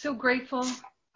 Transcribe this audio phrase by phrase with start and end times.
[0.00, 0.64] so grateful,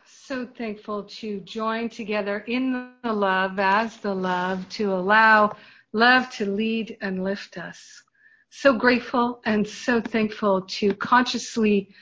[0.05, 5.55] so thankful to join together in the love, as the love, to allow
[5.93, 8.03] love to lead and lift us.
[8.51, 11.95] So grateful and so thankful to consciously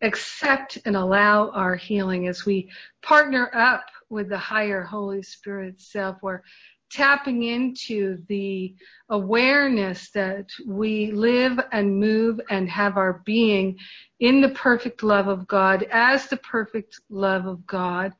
[0.00, 2.70] accept and allow our healing as we
[3.02, 6.18] partner up with the higher Holy Spirit self.
[6.22, 6.42] We're
[6.90, 8.74] tapping into the
[9.10, 13.78] awareness that we live and move and have our being
[14.20, 18.12] in the perfect love of God as the perfect love of God.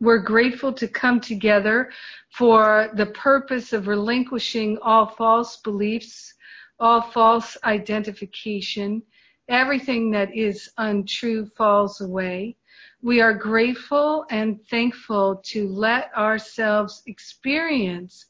[0.00, 1.90] We're grateful to come together
[2.32, 6.34] for the purpose of relinquishing all false beliefs,
[6.80, 9.02] all false identification.
[9.48, 12.56] Everything that is untrue falls away.
[13.02, 18.26] We are grateful and thankful to let ourselves experience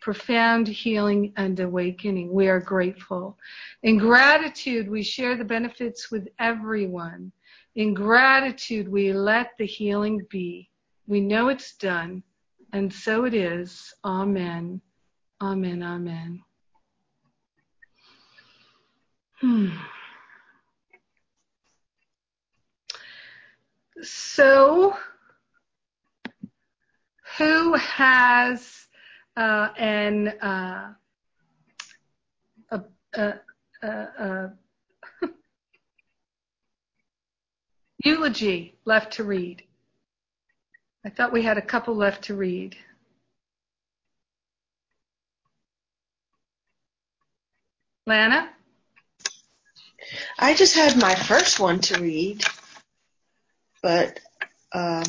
[0.00, 2.32] profound healing and awakening.
[2.32, 3.38] We are grateful.
[3.82, 7.32] In gratitude, we share the benefits with everyone.
[7.74, 10.70] In gratitude, we let the healing be.
[11.06, 12.22] We know it's done,
[12.72, 13.92] and so it is.
[14.04, 14.80] Amen.
[15.42, 15.82] Amen.
[15.82, 16.42] Amen.
[19.40, 19.68] Hmm.
[24.02, 24.96] So,
[27.38, 28.86] who has
[29.36, 30.94] uh, an uh,
[32.70, 32.82] a,
[33.14, 33.34] a,
[33.82, 34.52] a,
[38.04, 39.62] eulogy left to read?
[41.04, 42.76] I thought we had a couple left to read.
[48.06, 48.50] Lana?
[50.38, 52.44] I just had my first one to read
[53.84, 54.18] but
[54.72, 55.04] um,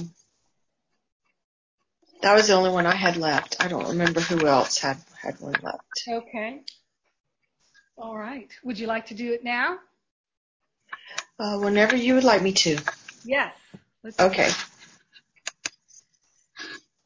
[2.21, 3.55] that was the only one I had left.
[3.61, 5.79] I don't remember who else had had one left.
[6.05, 6.59] Okay.
[7.97, 8.51] All right.
[8.65, 9.77] Would you like to do it now?
[11.39, 12.77] Uh, whenever you would like me to.
[13.23, 13.53] Yes.
[14.03, 14.49] Let's okay.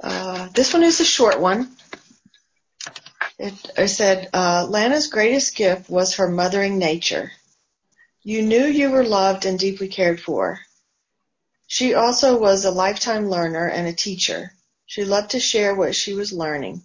[0.03, 1.69] Uh, this one is a short one.
[3.37, 7.31] It, it said, uh, Lana's greatest gift was her mothering nature.
[8.23, 10.61] You knew you were loved and deeply cared for.
[11.71, 14.53] She also was a lifetime learner and a teacher.
[14.87, 16.81] She loved to share what she was learning.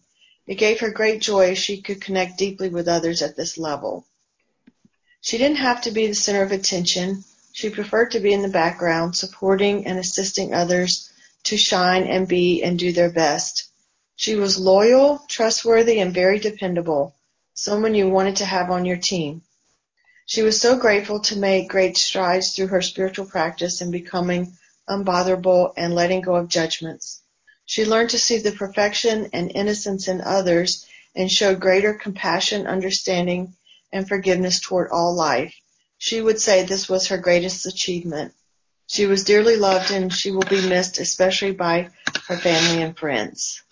[0.47, 4.05] It gave her great joy she could connect deeply with others at this level.
[5.23, 7.25] She didn't have to be the center of attention.
[7.55, 11.11] She preferred to be in the background, supporting and assisting others
[11.45, 13.71] to shine and be and do their best.
[14.17, 17.15] She was loyal, trustworthy, and very dependable,
[17.55, 19.41] someone you wanted to have on your team.
[20.27, 24.59] She was so grateful to make great strides through her spiritual practice and becoming
[24.89, 27.23] unbotherable, and letting go of judgments.
[27.67, 30.87] She learned to see the perfection and innocence in others
[31.17, 33.55] and showed greater compassion, understanding,
[33.93, 35.55] and forgiveness toward all life.
[35.99, 38.35] She would say this was her greatest achievement.
[38.87, 41.89] She was dearly loved and she will be missed, especially by
[42.29, 43.63] her family and friends.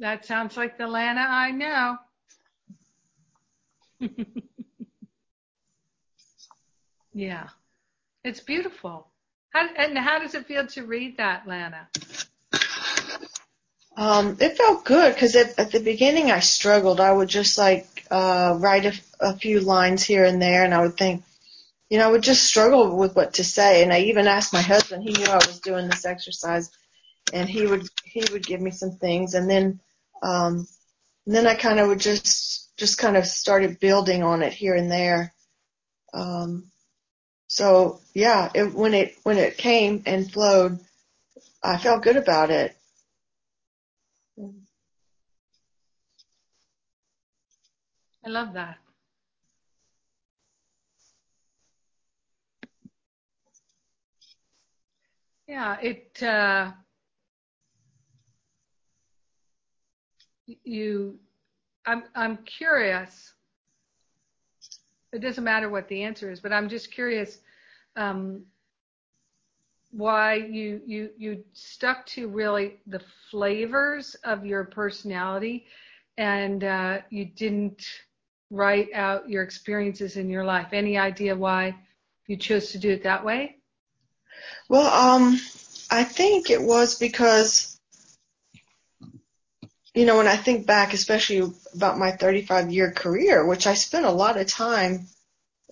[0.00, 1.96] That sounds like the Lana I know.
[7.12, 7.48] yeah.
[8.24, 9.06] It's beautiful.
[9.50, 11.88] How, and how does it feel to read that, Lana?
[13.96, 17.00] Um, it felt good because at the beginning I struggled.
[17.00, 20.82] I would just like uh, write a, a few lines here and there, and I
[20.82, 21.24] would think,
[21.90, 23.82] you know, I would just struggle with what to say.
[23.82, 25.02] And I even asked my husband.
[25.02, 26.70] He knew I was doing this exercise,
[27.32, 29.80] and he would he would give me some things, and then
[30.22, 30.68] um,
[31.26, 34.74] and then I kind of would just just kind of started building on it here
[34.74, 35.34] and there.
[36.14, 36.70] Um,
[37.48, 40.78] so yeah, it, when it when it came and flowed,
[41.62, 42.76] I felt good about it.
[48.24, 48.78] I love that.
[55.46, 56.72] Yeah, it uh,
[60.46, 61.18] you
[61.88, 63.32] I'm I'm curious.
[65.10, 67.38] It doesn't matter what the answer is, but I'm just curious
[67.96, 68.42] um,
[69.90, 73.00] why you you you stuck to really the
[73.30, 75.64] flavors of your personality,
[76.18, 77.86] and uh, you didn't
[78.50, 80.74] write out your experiences in your life.
[80.74, 81.74] Any idea why
[82.26, 83.56] you chose to do it that way?
[84.68, 85.40] Well, um,
[85.90, 87.78] I think it was because
[89.98, 94.04] you know, when I think back, especially about my 35 year career, which I spent
[94.04, 95.06] a lot of time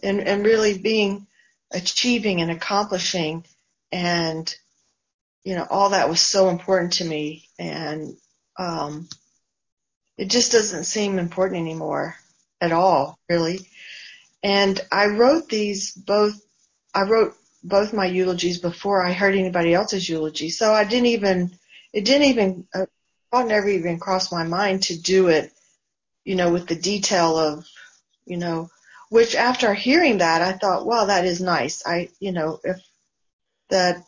[0.02, 1.26] in, in really being
[1.72, 3.44] achieving and accomplishing
[3.90, 4.54] and,
[5.44, 8.16] you know, all that was so important to me and,
[8.56, 9.08] um,
[10.16, 12.16] it just doesn't seem important anymore.
[12.60, 13.60] at all, really.
[14.42, 16.40] And I wrote these both,
[16.94, 20.50] I wrote both my eulogies before I heard anybody else's eulogy.
[20.50, 21.50] So I didn't even,
[21.92, 22.86] it didn't even, uh,
[23.30, 25.52] thought never even crossed my mind to do it,
[26.26, 27.64] you know, with the detail of,
[28.26, 28.68] you know,
[29.10, 31.86] which after hearing that, I thought, wow, that is nice.
[31.86, 32.82] I, you know, if
[33.70, 34.04] that,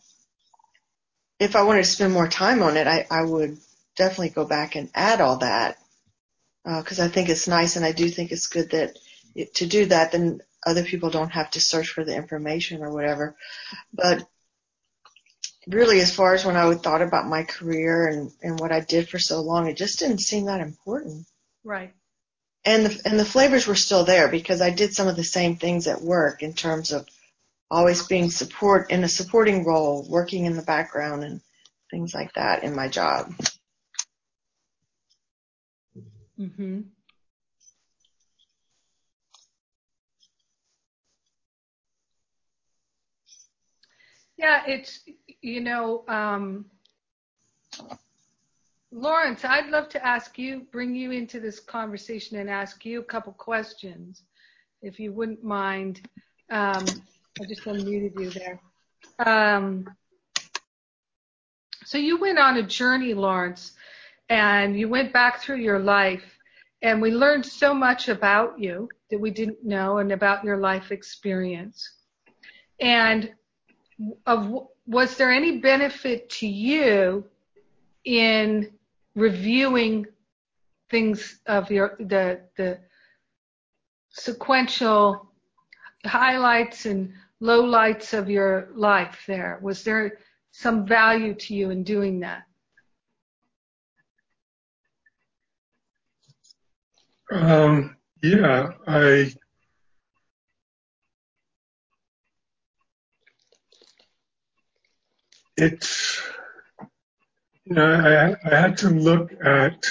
[1.39, 3.59] if I wanted to spend more time on it, I, I would
[3.97, 5.79] definitely go back and add all that.
[6.67, 8.99] Uh, cause I think it's nice and I do think it's good that
[9.37, 12.93] it, to do that, then other people don't have to search for the information or
[12.93, 13.37] whatever.
[13.95, 14.27] But
[15.69, 19.09] really, as far as when I thought about my career and, and what I did
[19.09, 21.25] for so long, it just didn't seem that important.
[21.63, 21.95] Right.
[22.69, 25.57] And the, and the flavors were still there because I did some of the same
[25.57, 27.09] things at work in terms of
[27.71, 31.41] always being support in a supporting role, working in the background and
[31.91, 33.33] things like that in my job.
[36.39, 36.91] Mhm.
[44.37, 45.01] Yeah, it's,
[45.41, 46.67] you know, um,
[48.91, 53.05] Lawrence, I'd love to ask you, bring you into this conversation and ask you a
[53.05, 54.23] couple questions,
[54.81, 56.09] if you wouldn't mind.
[56.51, 56.85] Um,
[57.41, 58.61] I just unmuted you there.
[59.19, 59.87] Um,
[61.85, 63.73] so you went on a journey, Lawrence,
[64.31, 66.39] and you went back through your life,
[66.81, 70.93] and we learned so much about you that we didn't know and about your life
[70.93, 71.91] experience.
[72.81, 73.33] And
[74.27, 77.25] of was there any benefit to you
[78.05, 78.71] in
[79.19, 80.07] reviewing
[80.91, 82.79] things of your the the
[84.11, 85.31] sequential
[86.05, 87.13] highlights and
[87.43, 89.59] lowlights of your life there.
[89.63, 90.19] Was there
[90.53, 92.45] some value to you in doing that?
[97.31, 99.31] Um, yeah i
[105.57, 106.23] it's
[107.77, 109.85] I, I had to look at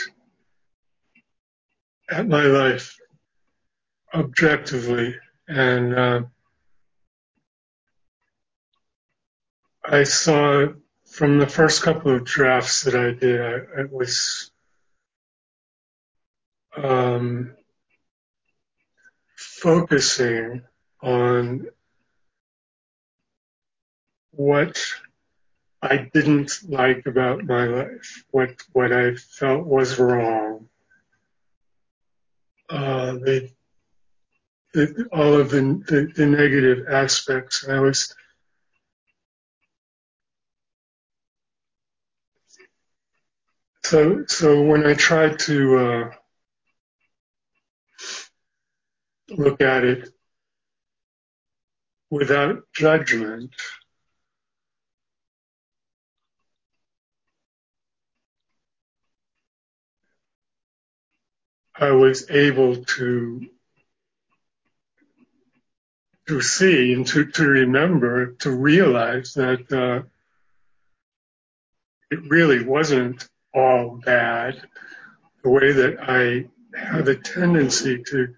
[2.09, 2.97] at my life
[4.13, 5.15] objectively
[5.47, 6.21] and uh,
[9.83, 10.67] I saw
[11.05, 14.51] from the first couple of drafts that I did I, was
[16.75, 17.55] um,
[19.35, 20.63] focusing
[21.01, 21.67] on
[24.31, 24.79] what
[25.81, 30.69] I didn't like about my life, what what I felt was wrong.
[32.69, 33.49] Uh, the,
[34.73, 37.67] the, all of the, the, the negative aspects.
[37.67, 38.13] I was
[43.85, 46.11] so so when I tried to uh,
[49.29, 50.09] look at it
[52.09, 53.51] without judgment.
[61.79, 63.47] I was able to
[66.27, 70.05] to see and to, to remember, to realize that uh,
[72.11, 74.61] it really wasn't all bad.
[75.43, 78.35] The way that I have a tendency to,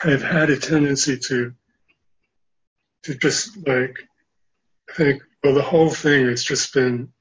[0.00, 1.52] I've had a tendency to,
[3.04, 3.98] to just like
[4.94, 7.12] think, well, the whole thing has just been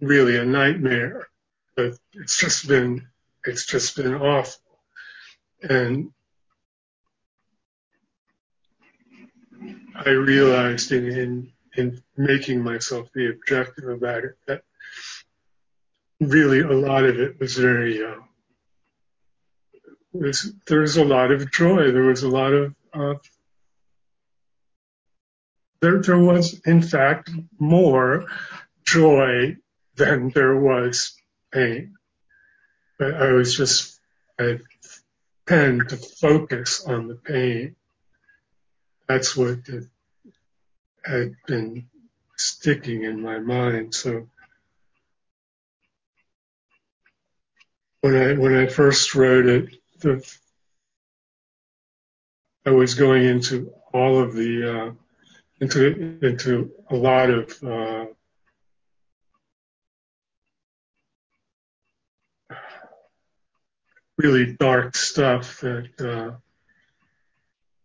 [0.00, 1.26] really a nightmare.
[1.74, 3.08] But it's just been,
[3.44, 4.60] it's just been awful.
[5.62, 6.10] And
[9.94, 14.62] I realized in, in, in making myself be objective about it that
[16.20, 18.16] really a lot of it was very, uh,
[20.12, 21.92] was, there was a lot of joy.
[21.92, 23.14] There was a lot of, uh,
[25.80, 28.26] there, there was in fact more
[28.84, 29.56] joy
[29.96, 31.14] than there was
[31.52, 31.94] pain.
[32.98, 34.00] But I was just,
[34.38, 34.58] I
[35.46, 37.76] tend to focus on the pain.
[39.08, 39.58] That's what
[41.04, 41.88] had been
[42.36, 43.94] sticking in my mind.
[43.94, 44.28] So
[48.00, 50.28] when I when I first wrote it, the,
[52.66, 54.92] I was going into all of the uh,
[55.60, 58.06] into into a lot of uh,
[64.18, 66.36] really dark stuff that uh,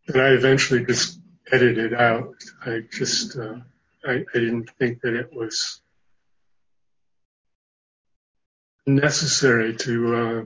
[0.07, 1.19] that I eventually just
[1.51, 2.35] edited out.
[2.65, 3.57] I just uh,
[4.05, 5.81] I, I didn't think that it was
[8.85, 10.43] necessary to uh,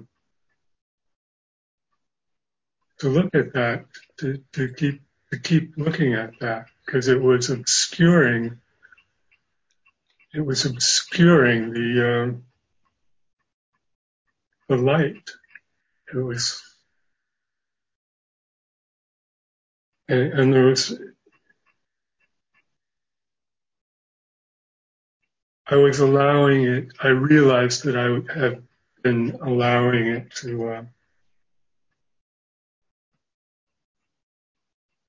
[2.99, 3.85] to look at that,
[4.19, 8.59] to, to keep to keep looking at that because it was obscuring
[10.33, 12.43] it was obscuring the um,
[14.69, 15.29] the light.
[16.13, 16.61] Was
[20.07, 20.99] and, was
[25.67, 26.91] I was allowing it.
[27.01, 28.61] I realized that I have
[29.03, 30.69] been allowing it to.
[30.69, 30.83] Uh,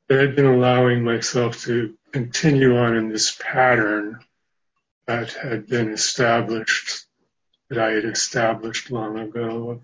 [0.08, 4.20] that I'd been allowing myself to continue on in this pattern
[5.06, 7.06] that had been established,
[7.70, 9.80] that I had established long ago.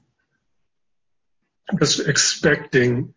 [1.76, 3.12] Just expecting,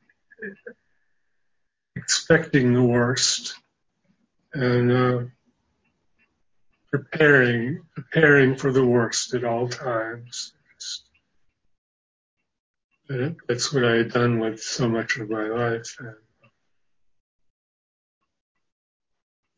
[1.95, 3.55] expecting the worst
[4.53, 5.19] and uh,
[6.91, 10.53] preparing, preparing for the worst at all times.
[13.47, 15.97] That's what I had done with so much of my life.
[15.99, 16.15] And,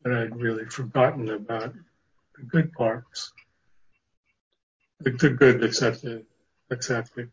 [0.04, 1.74] and I'd really forgotten about
[2.36, 3.32] the good parts.
[5.00, 6.24] The, the good that's at the,
[6.68, 7.28] that's at the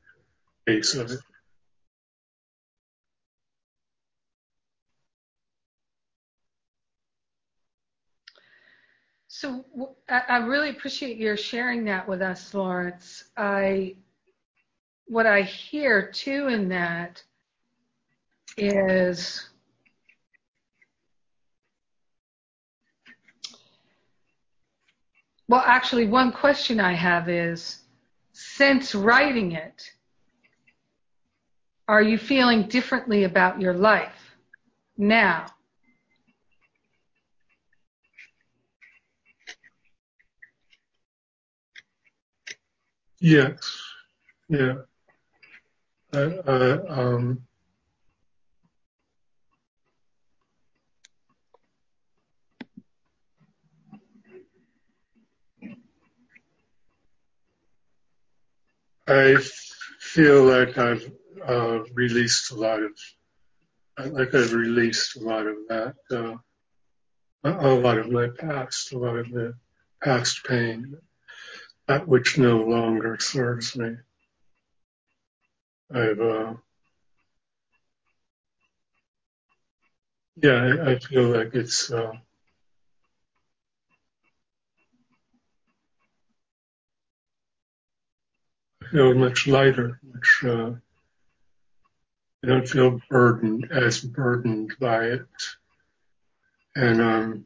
[0.65, 1.19] base of it.
[9.41, 9.65] So
[10.07, 13.23] I really appreciate your sharing that with us, Lawrence.
[13.35, 13.95] I,
[15.07, 17.23] what I hear too in that
[18.55, 19.49] is
[25.47, 27.79] Well, actually, one question I have is
[28.33, 29.91] since writing it,
[31.87, 34.35] are you feeling differently about your life
[34.99, 35.47] now?
[43.21, 43.83] Yes.
[44.49, 44.77] Yeah.
[46.11, 47.43] I, I, um,
[59.07, 59.37] I
[59.99, 61.11] feel like I've
[61.47, 62.91] uh, released a lot of,
[64.11, 66.37] like I've released a lot of that, uh,
[67.43, 69.53] a lot of my past, a lot of the
[70.03, 70.97] past pain,
[71.91, 73.97] that which no longer serves me.
[75.93, 76.53] I've, uh,
[80.41, 82.13] yeah, I, I feel like it's, uh,
[88.81, 90.71] I feel much lighter, much, uh,
[92.41, 95.25] I don't feel burdened, as burdened by it.
[96.73, 97.45] And, um,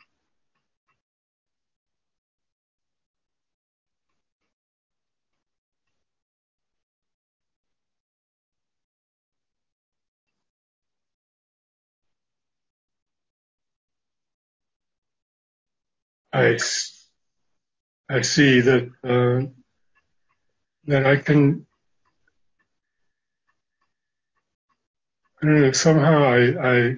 [16.36, 16.60] I,
[18.10, 19.48] I see that, uh,
[20.88, 21.66] that I can
[25.42, 26.96] I don't know, somehow I, I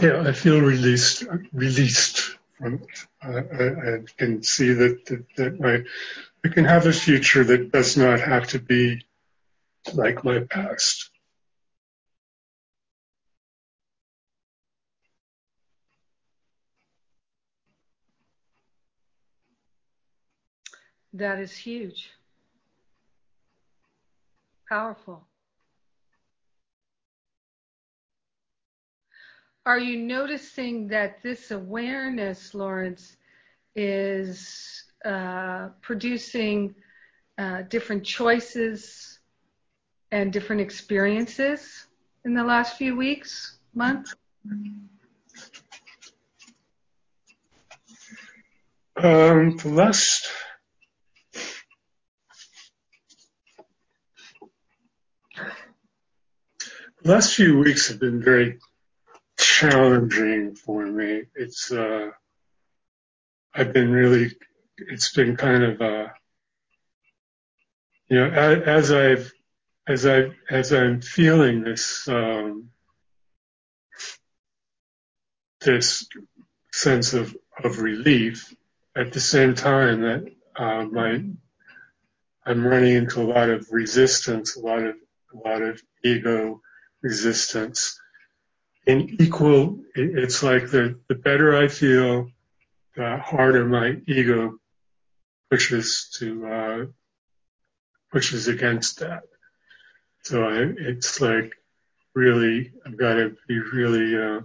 [0.00, 3.06] yeah, I feel released, released from it.
[3.22, 5.84] I, can see that,
[6.44, 9.04] I can have a future that does not have to be
[9.94, 11.10] like my past.
[21.12, 22.10] That is huge.
[24.68, 25.26] Powerful.
[29.66, 33.16] Are you noticing that this awareness, Lawrence,
[33.76, 36.74] is uh, producing
[37.38, 39.19] uh, different choices
[40.12, 41.86] and different experiences
[42.24, 44.14] in the last few weeks, months?
[48.96, 50.30] Um, the last
[57.02, 58.58] The last few weeks have been very
[59.38, 61.22] challenging for me.
[61.34, 62.10] It's, uh,
[63.54, 64.36] I've been really,
[64.76, 66.08] it's been kind of, uh,
[68.10, 69.32] you know, as, as I've,
[69.90, 72.70] as I, as I'm feeling this, um,
[75.60, 76.06] this
[76.72, 78.54] sense of, of relief
[78.96, 81.24] at the same time that, uh, my,
[82.46, 84.94] I'm running into a lot of resistance, a lot of,
[85.34, 86.60] a lot of ego
[87.02, 88.00] resistance.
[88.86, 92.28] In equal, it's like the, the better I feel,
[92.96, 94.54] the harder my ego
[95.50, 96.84] pushes to uh,
[98.12, 99.22] pushes against that.
[100.22, 101.54] So I, it's like
[102.14, 104.40] really, I've got to be really uh,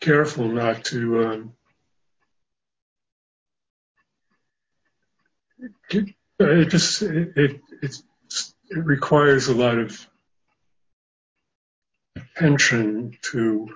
[0.00, 1.52] careful not to um,
[5.90, 7.96] it just it, it it
[8.70, 10.08] requires a lot of
[12.16, 13.68] attention to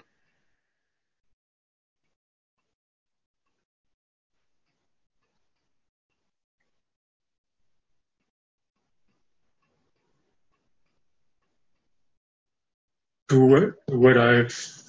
[13.35, 14.85] to what, what I've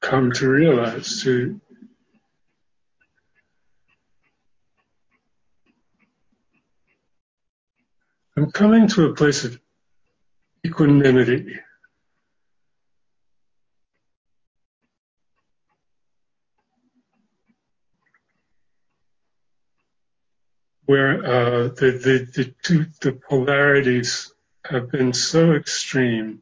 [0.00, 1.60] come to realize to
[8.36, 9.60] I'm coming to a place of
[10.66, 11.58] equanimity.
[20.86, 24.32] Where uh, the, the, the two the polarities
[24.64, 26.40] have been so extreme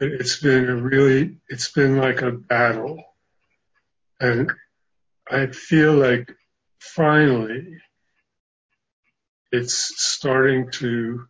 [0.00, 3.02] it's been a really it's been like a battle.
[4.20, 4.50] And
[5.30, 6.34] I feel like
[6.78, 7.78] finally
[9.52, 11.26] it's starting to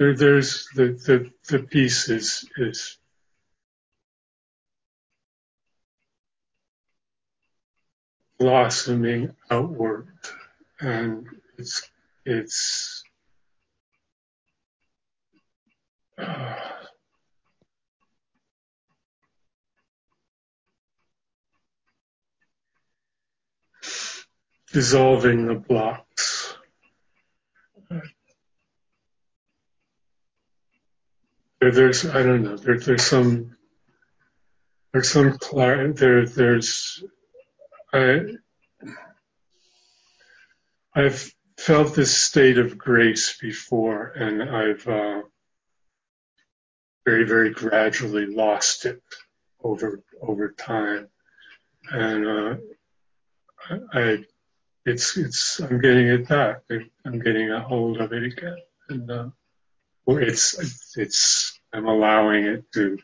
[0.00, 2.96] there, there's the, the, the peace is, is
[8.40, 10.08] blossoming outward
[10.80, 11.28] and
[11.58, 11.88] it's,
[12.24, 13.04] it's,
[16.16, 16.54] uh,
[24.72, 26.54] dissolving the blocks.
[31.60, 33.56] There, there's, I don't know, there, there's some,
[34.92, 37.04] there's some clarity, there, there's,
[37.92, 38.20] I,
[40.94, 45.22] I've felt this state of grace before and I've, uh,
[47.04, 49.02] very, very gradually lost it
[49.62, 51.08] over, over time.
[51.90, 52.56] And, uh,
[53.92, 54.24] I,
[54.84, 56.62] it's it's I'm getting it back.
[57.04, 58.56] I'm getting a hold of it again,
[58.88, 59.28] and uh,
[60.06, 62.98] it's it's I'm allowing it to.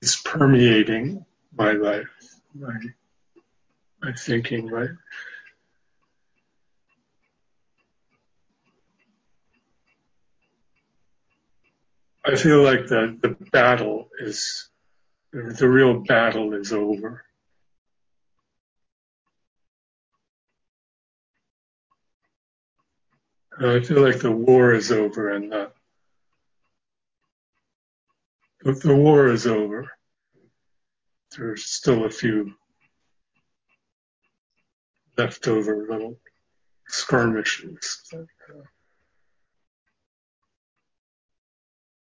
[0.00, 1.24] It's permeating
[1.56, 2.08] my life,
[2.54, 2.78] my
[4.02, 4.90] my thinking, right.
[12.24, 14.68] I feel like the the battle is
[15.32, 17.24] the real battle is over.
[23.60, 25.72] I feel like the war is over and the,
[28.62, 29.90] the war is over.
[31.36, 32.54] There's still a few
[35.18, 36.16] leftover little
[36.86, 38.02] skirmishes.
[38.12, 38.62] That, uh,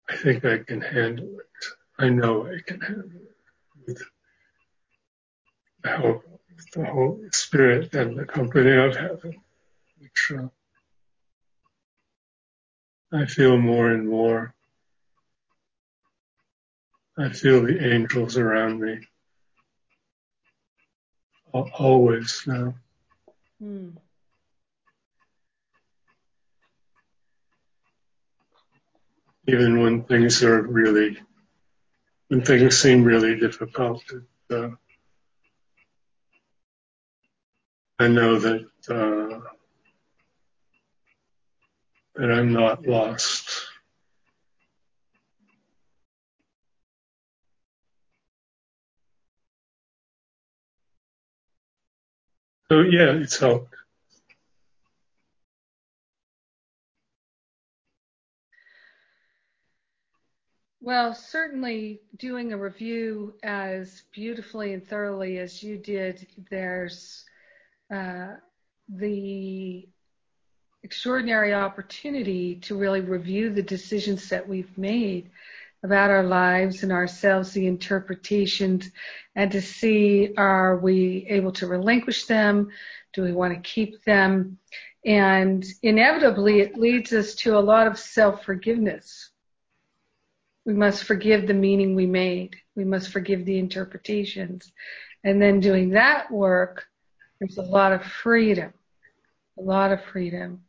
[0.09, 1.65] I think I can handle it.
[1.99, 3.35] I know I can handle it
[3.85, 4.03] with
[5.83, 9.41] the help of the Holy Spirit and the company of heaven,
[9.99, 10.47] which uh,
[13.11, 14.53] I feel more and more.
[17.17, 18.99] I feel the angels around me.
[21.51, 22.75] Always now.
[23.61, 23.97] Mm.
[29.47, 31.17] Even when things are really,
[32.27, 34.03] when things seem really difficult,
[34.51, 34.69] uh,
[37.97, 39.39] I know that uh,
[42.15, 43.56] that I'm not lost.
[52.69, 53.73] So yeah, it's helped.
[60.81, 67.25] Well, certainly doing a review as beautifully and thoroughly as you did, there's
[67.93, 68.35] uh,
[68.87, 69.87] the
[70.83, 75.29] extraordinary opportunity to really review the decisions that we've made
[75.83, 78.89] about our lives and ourselves, the interpretations,
[79.35, 82.69] and to see are we able to relinquish them?
[83.13, 84.57] Do we want to keep them?
[85.05, 89.29] And inevitably, it leads us to a lot of self forgiveness.
[90.65, 92.57] We must forgive the meaning we made.
[92.75, 94.71] We must forgive the interpretations.
[95.23, 96.85] And then doing that work
[97.39, 98.73] There's a lot of freedom,
[99.57, 100.63] a lot of freedom.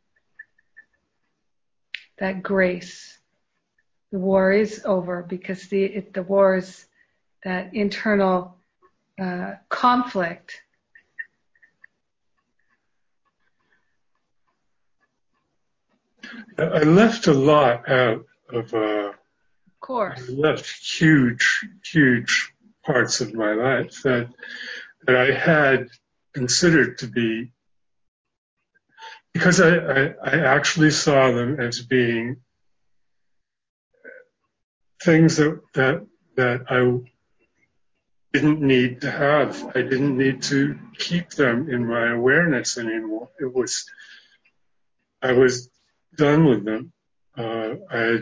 [2.19, 3.18] That grace.
[4.11, 6.85] The war is over because the it, the war is
[7.43, 8.57] that internal
[9.21, 10.61] uh, conflict.
[16.57, 18.73] I left a lot out of.
[18.73, 20.21] Uh, of course.
[20.27, 20.67] I left
[20.99, 24.29] huge, huge parts of my life that
[25.05, 25.89] that I had
[26.33, 27.51] considered to be
[29.33, 32.37] because I, I, I actually saw them as being
[35.01, 36.99] things that that that I
[38.33, 39.75] didn't need to have.
[39.75, 43.29] I didn't need to keep them in my awareness anymore.
[43.39, 43.85] It was
[45.21, 45.69] I was
[46.15, 46.93] done with them.
[47.37, 48.19] Uh, I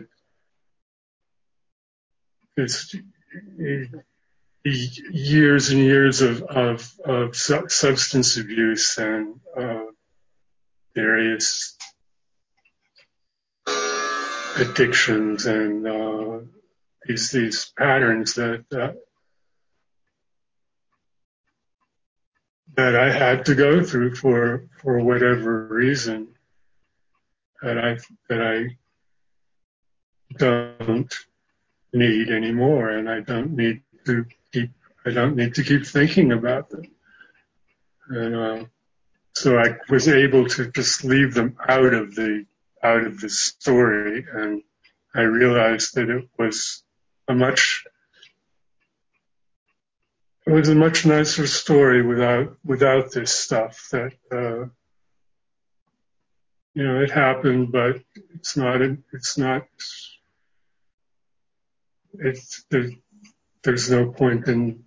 [2.58, 2.96] it's
[4.64, 9.86] years and years of, of, of substance abuse and uh,
[10.96, 11.78] various
[14.58, 16.40] addictions and uh,
[17.08, 18.94] these these patterns that uh,
[22.76, 26.28] that I had to go through for for whatever reason
[27.62, 27.98] that I
[28.30, 28.78] that I
[30.38, 31.14] don't
[31.94, 34.72] need anymore, and I don't need to keep
[35.06, 36.84] I don't need to keep thinking about them.
[38.10, 38.66] And uh,
[39.34, 42.46] so I was able to just leave them out of the
[42.84, 44.62] out of the story, and
[45.16, 46.84] I realized that it was
[47.28, 47.86] a much
[50.46, 54.66] it was a much nicer story without without this stuff that uh,
[56.74, 58.02] you know it happened but
[58.36, 58.82] it's not
[59.14, 59.64] it's not
[62.20, 62.90] it's there,
[63.64, 64.84] there's no point in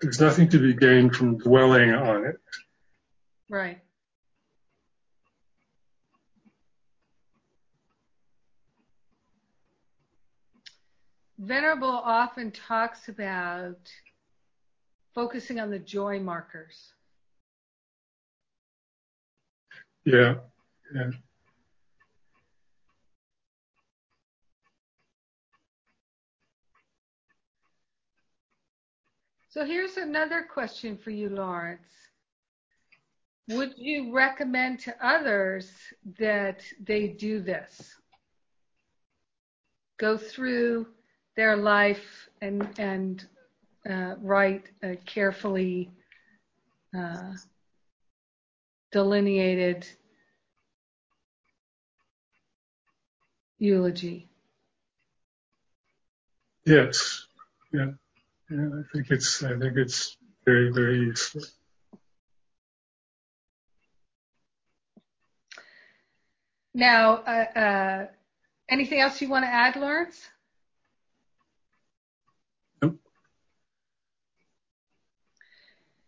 [0.00, 2.36] there's nothing to be gained from dwelling on it.
[3.48, 3.80] Right
[11.38, 13.78] Venerable often talks about
[15.14, 16.92] focusing on the joy markers.
[20.04, 20.36] Yeah,
[20.94, 21.10] yeah.
[29.48, 31.88] So here's another question for you, Lawrence.
[33.48, 35.70] Would you recommend to others
[36.18, 37.94] that they do this?
[39.98, 40.86] Go through
[41.36, 43.26] their life and and
[43.88, 45.90] uh, write a carefully
[46.96, 47.32] uh,
[48.90, 49.86] delineated
[53.58, 54.28] eulogy.
[56.64, 57.26] Yes,
[57.72, 57.90] yeah,
[58.50, 58.68] yeah.
[58.78, 61.42] I think it's I think it's very very useful.
[66.74, 68.06] Now, uh, uh
[68.68, 70.28] anything else you want to add, Lawrence?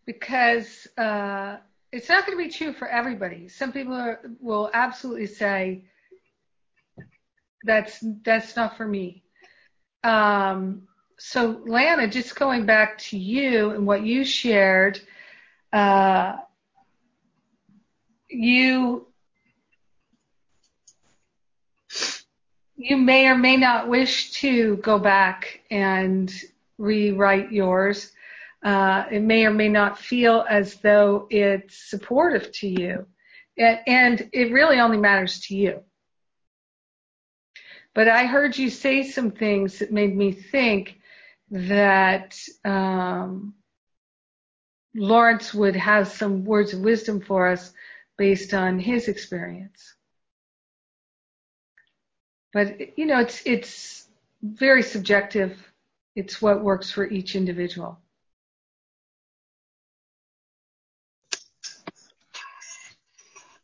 [0.09, 1.59] Because uh,
[1.93, 3.47] it's not going to be true for everybody.
[3.47, 5.85] Some people are, will absolutely say
[7.63, 9.23] that's that's not for me.
[10.03, 14.99] Um, so, Lana, just going back to you and what you shared,
[15.75, 16.37] uh,
[18.31, 19.07] you
[22.77, 26.33] you may or may not wish to go back and
[26.79, 28.13] rewrite yours
[28.65, 33.07] uh, it may or may not feel as though it's supportive to you.
[33.57, 35.83] And it really only matters to you.
[37.95, 41.01] But I heard you say some things that made me think
[41.51, 43.55] that um,
[44.95, 47.73] Lawrence would have some words of wisdom for us
[48.17, 49.95] based on his experience.
[52.53, 54.09] But you know, it's it's
[54.43, 55.59] very subjective.
[56.15, 58.01] It's what works for each individual.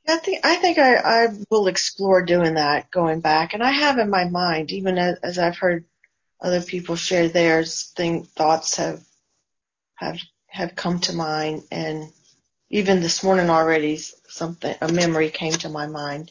[0.06, 3.98] I think I think I, I will explore doing that, going back, and I have
[3.98, 5.86] in my mind, even as, as I've heard
[6.40, 9.02] other people share theirs, think thoughts have
[9.94, 12.12] have have come to mind, and
[12.68, 13.96] even this morning already,
[14.28, 16.30] something a memory came to my mind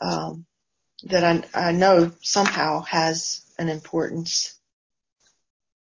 [0.00, 0.46] um,
[1.04, 4.54] that I, I know somehow has an importance.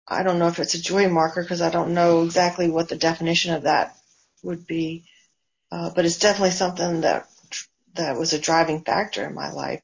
[0.09, 2.97] I don't know if it's a joy marker because I don't know exactly what the
[2.97, 3.97] definition of that
[4.43, 5.05] would be
[5.73, 7.27] uh, but it's definitely something that
[7.95, 9.81] that was a driving factor in my life.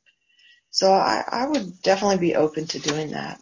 [0.71, 3.41] So I, I would definitely be open to doing that.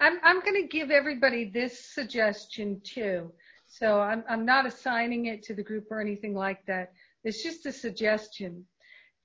[0.00, 3.32] I'm I'm going to give everybody this suggestion too.
[3.66, 6.92] So I'm, I'm not assigning it to the group or anything like that.
[7.24, 8.64] It's just a suggestion.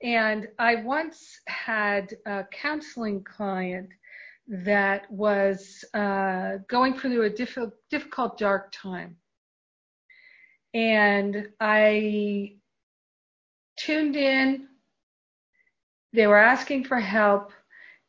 [0.02, 3.90] And I once had a counseling client
[4.48, 7.58] that was uh, going through a diff-
[7.90, 9.16] difficult, dark time.
[10.74, 12.56] And I
[13.78, 14.68] tuned in.
[16.12, 17.52] They were asking for help.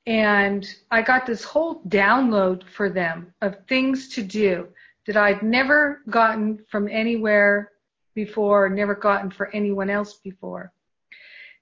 [0.07, 4.67] And I got this whole download for them of things to do
[5.07, 7.71] that I'd never gotten from anywhere
[8.13, 10.71] before, never gotten for anyone else before.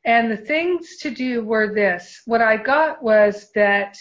[0.05, 2.21] And the things to do were this.
[2.25, 3.97] What I got was that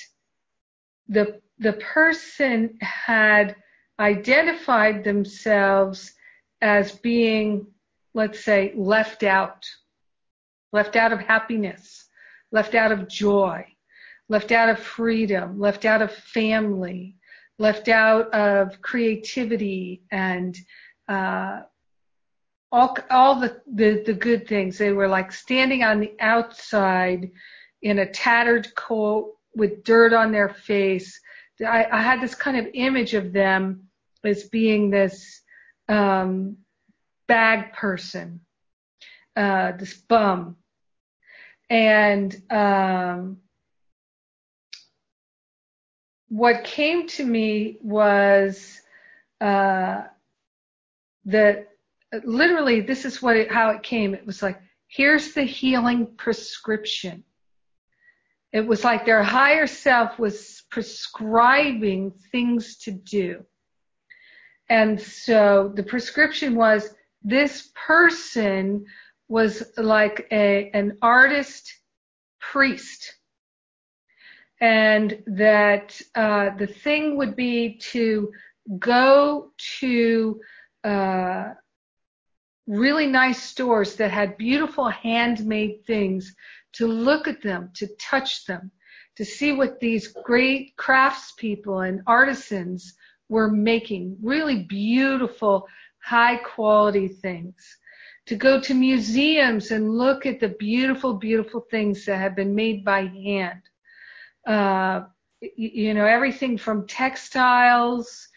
[1.08, 3.54] the, the person had
[4.00, 6.12] identified themselves
[6.62, 7.66] as being,
[8.14, 9.66] let's say, left out,
[10.72, 12.06] left out of happiness,
[12.52, 13.66] left out of joy,
[14.28, 17.16] left out of freedom, left out of family,
[17.58, 20.56] left out of creativity and
[21.08, 21.62] uh,
[22.70, 24.78] all all the, the the good things.
[24.78, 27.30] They were like standing on the outside
[27.82, 31.20] in a tattered coat with dirt on their face.
[31.60, 33.88] I, I had this kind of image of them
[34.24, 35.41] as being this
[35.92, 36.56] um,
[37.28, 38.40] bag person,
[39.36, 40.56] uh, this bum,
[41.68, 43.38] and um,
[46.28, 48.80] what came to me was
[49.40, 50.02] uh,
[51.26, 51.68] that
[52.24, 54.14] literally this is what it, how it came.
[54.14, 57.24] It was like, here's the healing prescription.
[58.52, 63.44] It was like their higher self was prescribing things to do.
[64.72, 68.86] And so the prescription was this person
[69.28, 71.70] was like a, an artist
[72.40, 73.12] priest.
[74.62, 78.32] And that uh, the thing would be to
[78.78, 80.40] go to
[80.84, 81.50] uh,
[82.66, 86.34] really nice stores that had beautiful handmade things,
[86.76, 88.70] to look at them, to touch them,
[89.16, 92.94] to see what these great craftspeople and artisans
[93.32, 95.66] were making, really beautiful,
[96.04, 97.56] high quality things.
[98.26, 102.84] To go to museums and look at the beautiful, beautiful things that have been made
[102.84, 103.62] by hand
[104.46, 105.02] uh,
[105.56, 108.28] you know, everything from textiles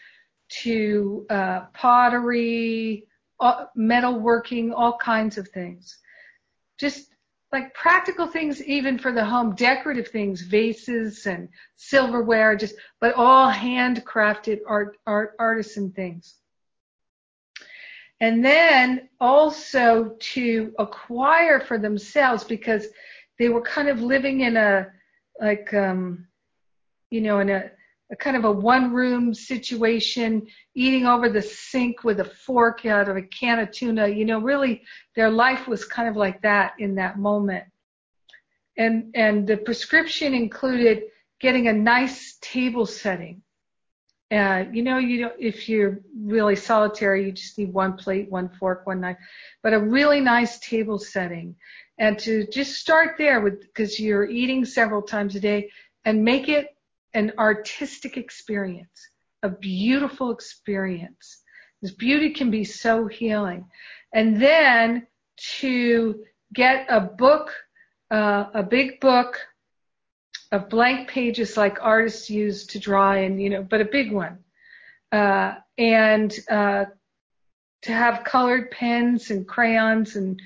[0.48, 3.06] to uh, pottery,
[3.76, 5.98] metalworking, all kinds of things.
[6.78, 7.10] Just
[7.52, 13.50] like practical things, even for the home, decorative things, vases and silverware, just but all
[13.50, 16.34] handcrafted art, art artisan things.
[18.20, 22.86] And then also to acquire for themselves because
[23.38, 24.88] they were kind of living in a
[25.38, 26.26] like um
[27.10, 27.70] you know in a,
[28.10, 33.08] a kind of a one room situation eating over the sink with a fork out
[33.08, 34.08] of a can of tuna.
[34.08, 34.82] You know really
[35.14, 37.64] their life was kind of like that in that moment.
[38.76, 41.04] And and the prescription included
[41.40, 43.42] getting a nice table setting.
[44.30, 48.48] Uh, you know, you don't, if you're really solitary, you just need one plate, one
[48.48, 49.16] fork, one knife,
[49.62, 51.54] but a really nice table setting.
[51.98, 55.70] And to just start there with because you're eating several times a day
[56.04, 56.75] and make it
[57.16, 59.08] an artistic experience,
[59.42, 61.42] a beautiful experience.
[61.80, 63.64] This beauty can be so healing.
[64.12, 65.06] And then
[65.60, 67.54] to get a book,
[68.10, 69.40] uh, a big book
[70.52, 74.38] of blank pages like artists use to draw in, you know, but a big one.
[75.10, 76.84] Uh, and uh,
[77.80, 80.38] to have colored pens and crayons and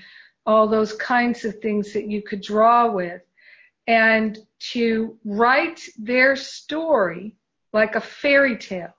[0.45, 3.21] all those kinds of things that you could draw with,
[3.87, 7.35] and to write their story
[7.73, 8.93] like a fairy tale.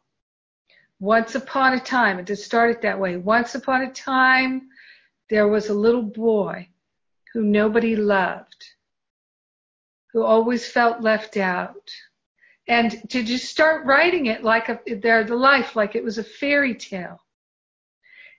[1.01, 4.69] Once upon a time, to start it that way, once upon a time,
[5.31, 6.69] there was a little boy
[7.33, 8.65] who nobody loved,
[10.13, 11.91] who always felt left out.
[12.69, 16.25] And to just start writing it like a, their the life, like it was a
[16.25, 17.21] fairy tale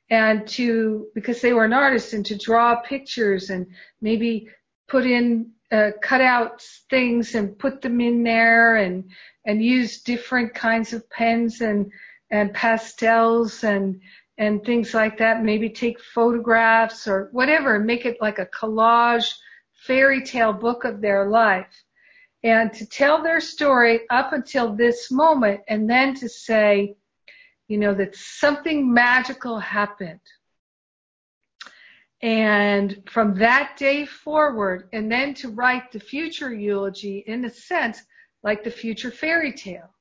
[0.09, 3.65] and to because they were an artist and to draw pictures and
[4.01, 4.47] maybe
[4.87, 9.03] put in uh, cut out things and put them in there and
[9.45, 11.91] and use different kinds of pens and
[12.31, 13.99] and pastels and
[14.37, 19.33] and things like that maybe take photographs or whatever and make it like a collage
[19.85, 21.83] fairy tale book of their life
[22.43, 26.95] and to tell their story up until this moment and then to say
[27.67, 30.19] you know, that something magical happened.
[32.23, 38.01] And from that day forward, and then to write the future eulogy in a sense,
[38.43, 39.93] like the future fairy tale.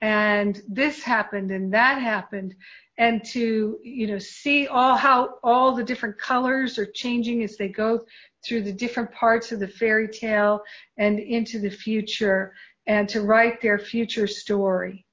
[0.00, 2.54] and this happened and that happened
[2.98, 7.68] and to you know see all how all the different colors are changing as they
[7.68, 8.00] go
[8.44, 10.60] through the different parts of the fairy tale
[10.98, 12.52] and into the future
[12.86, 15.06] and to write their future story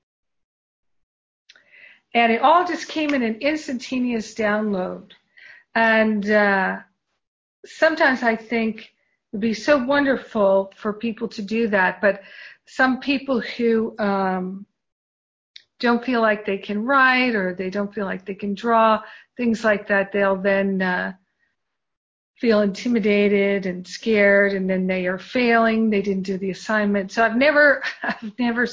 [2.15, 5.11] and it all just came in an instantaneous download
[5.79, 6.77] and uh,
[7.65, 8.89] sometimes i think it
[9.33, 12.21] would be so wonderful for people to do that but
[12.65, 14.65] some people who um,
[15.79, 19.01] don't feel like they can write or they don't feel like they can draw,
[19.37, 21.13] things like that, they'll then uh,
[22.35, 25.89] feel intimidated and scared, and then they are failing.
[25.89, 27.11] They didn't do the assignment.
[27.11, 28.67] So I've never, I've never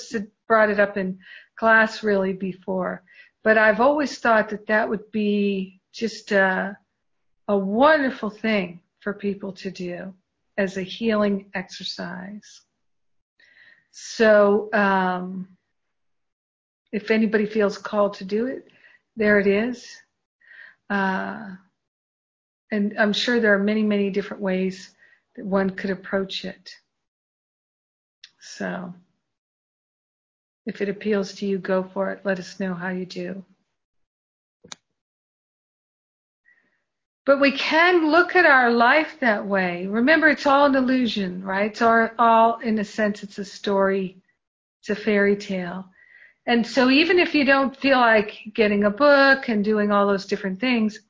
[0.47, 1.19] brought it up in
[1.57, 3.03] class really before,
[3.43, 6.77] but I've always thought that that would be just a,
[7.49, 10.13] a wonderful thing for people to do
[10.59, 12.63] as a healing exercise.
[13.93, 15.49] So, um,
[16.93, 18.69] if anybody feels called to do it,
[19.17, 19.87] there it is.
[20.89, 21.57] Uh,
[22.71, 24.95] and I'm sure there are many, many different ways
[25.37, 26.71] that one could approach it.
[28.41, 28.95] So,
[30.67, 32.21] if it appeals to you, go for it.
[32.25, 33.45] Let us know how you do.
[37.27, 39.87] But we can look at our life that way.
[39.87, 41.73] Remember, it's all an illusion, right?
[41.73, 44.23] It's all, in a sense, it's a story.
[44.81, 45.91] It's a fairy tale.
[46.47, 50.27] And so even if you don't feel like getting a book and doing all those
[50.27, 51.01] different things,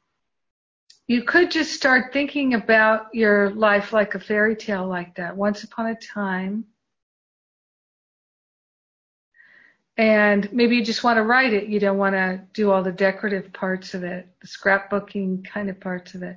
[1.06, 5.36] you could just start thinking about your life like a fairy tale like that.
[5.36, 6.64] Once upon a time.
[9.96, 11.68] And maybe you just want to write it.
[11.68, 15.80] You don't want to do all the decorative parts of it, the scrapbooking kind of
[15.80, 16.36] parts of it.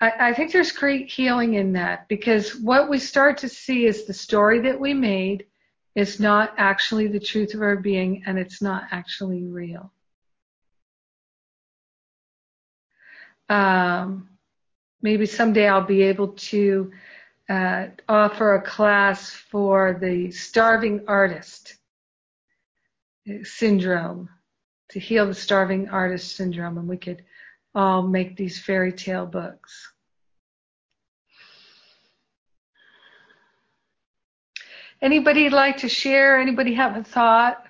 [0.00, 4.04] I, I think there's great healing in that because what we start to see is
[4.04, 5.46] the story that we made
[5.94, 9.92] is not actually the truth of our being and it's not actually real.
[13.48, 14.28] Um,
[15.02, 16.92] maybe someday I'll be able to
[17.48, 21.76] uh, offer a class for the starving artist
[23.44, 24.28] syndrome
[24.90, 27.24] to heal the starving artist syndrome and we could
[27.74, 29.92] all make these fairy tale books.
[35.00, 36.38] Anybody like to share?
[36.38, 37.64] Anybody have a thought,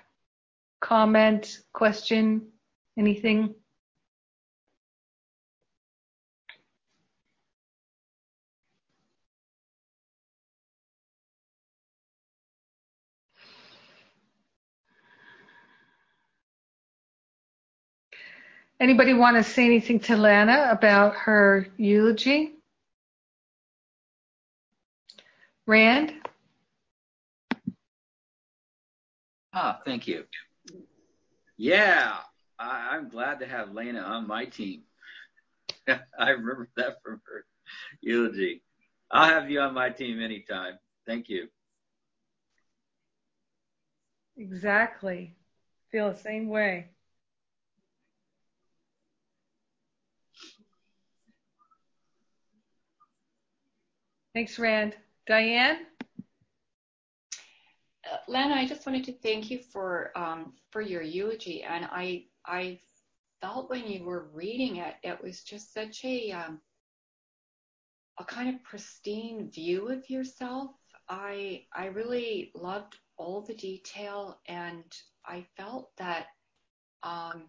[0.81, 2.49] comment, question,
[2.97, 3.55] anything?
[18.83, 22.51] Anybody want to say anything to Lana about her eulogy?
[25.65, 26.11] Rand?
[29.53, 30.25] Ah, thank you.
[31.55, 32.17] Yeah,
[32.59, 34.81] I, am glad to have Lana on my team.
[35.87, 37.45] I remember that from her
[38.01, 38.63] eulogy.
[39.09, 40.77] I'll have you on my team anytime.
[41.07, 41.47] Thank you.
[44.35, 45.37] Exactly.
[45.89, 46.89] Feel the same way.
[54.33, 54.95] Thanks, Rand.
[55.27, 55.85] Diane?
[58.03, 62.79] Uh, I just wanted to thank you for um, for your eulogy, and I I
[63.41, 66.59] felt when you were reading it, it was just such a um,
[68.17, 70.71] a kind of pristine view of yourself.
[71.07, 74.83] I I really loved all the detail, and
[75.27, 76.27] I felt that
[77.03, 77.43] um,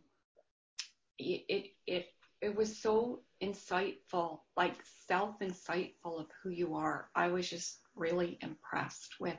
[1.18, 2.06] it, it it
[2.44, 4.74] it was so insightful, like
[5.08, 7.08] self insightful of who you are.
[7.14, 9.38] I was just really impressed with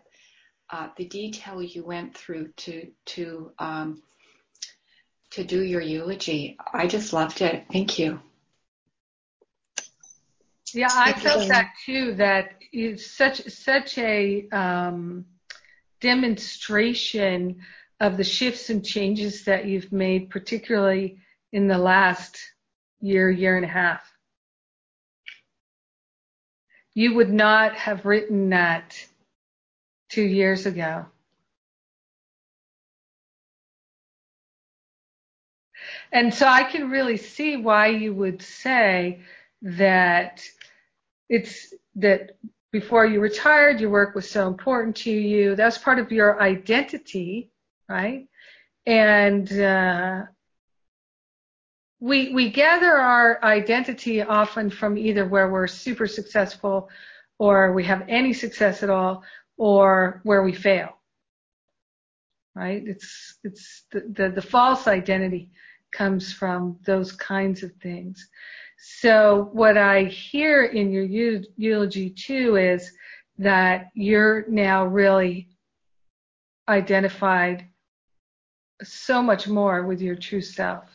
[0.71, 4.01] uh, the detail you went through to to um,
[5.31, 6.57] to do your eulogy.
[6.73, 7.65] I just loved it.
[7.71, 8.19] Thank you.
[10.73, 12.15] Yeah, I felt that too.
[12.15, 15.25] That it's such such a um,
[16.01, 17.61] demonstration
[17.99, 21.19] of the shifts and changes that you've made, particularly
[21.53, 22.39] in the last
[23.05, 24.01] year, year and a half.
[26.93, 28.97] You would not have written that
[30.09, 31.05] two years ago.
[36.11, 39.19] And so I can really see why you would say
[39.61, 40.41] that
[41.29, 42.37] it's that
[42.71, 45.55] before you retired, your work was so important to you.
[45.55, 47.51] That's part of your identity,
[47.89, 48.27] right?
[48.85, 50.23] And uh,
[52.05, 56.87] we we gather our identity often from either where we're super successful
[57.39, 59.23] or we have any success at all
[59.57, 60.89] or where we fail.
[62.55, 62.83] right?
[62.87, 65.49] It's, it's the, the, the false identity
[65.91, 68.27] comes from those kinds of things.
[68.77, 71.03] So what I hear in your
[71.57, 72.91] eulogy too is
[73.37, 75.49] that you're now really
[76.67, 77.67] identified
[78.83, 80.94] so much more with your true self.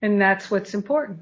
[0.00, 1.20] And that's what's important.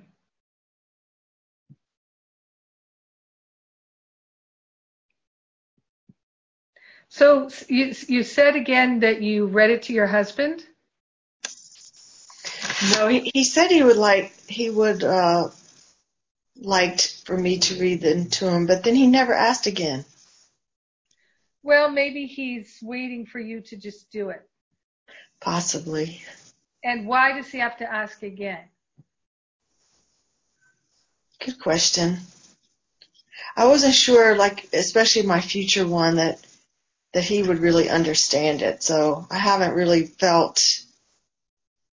[7.09, 10.65] So you, you said again that you read it to your husband?
[12.93, 15.49] No, he, he said he would like, he would, uh,
[16.59, 20.05] liked for me to read them to him, but then he never asked again.
[21.63, 24.43] Well, maybe he's waiting for you to just do it.
[25.41, 26.23] Possibly.
[26.87, 28.61] And why does he have to ask again?
[31.45, 32.19] Good question.
[33.57, 36.39] I wasn't sure, like, especially my future one, that
[37.13, 38.85] that he would really understand it.
[38.85, 40.81] So I haven't really felt,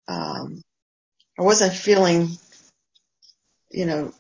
[0.08, 0.64] um,
[1.38, 2.30] I wasn't feeling,
[3.70, 4.12] you know,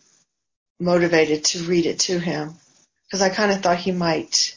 [0.79, 2.53] motivated to read it to him
[3.07, 4.55] because I kind of thought he might,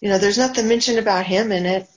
[0.00, 1.88] you know, there's nothing mentioned about him in it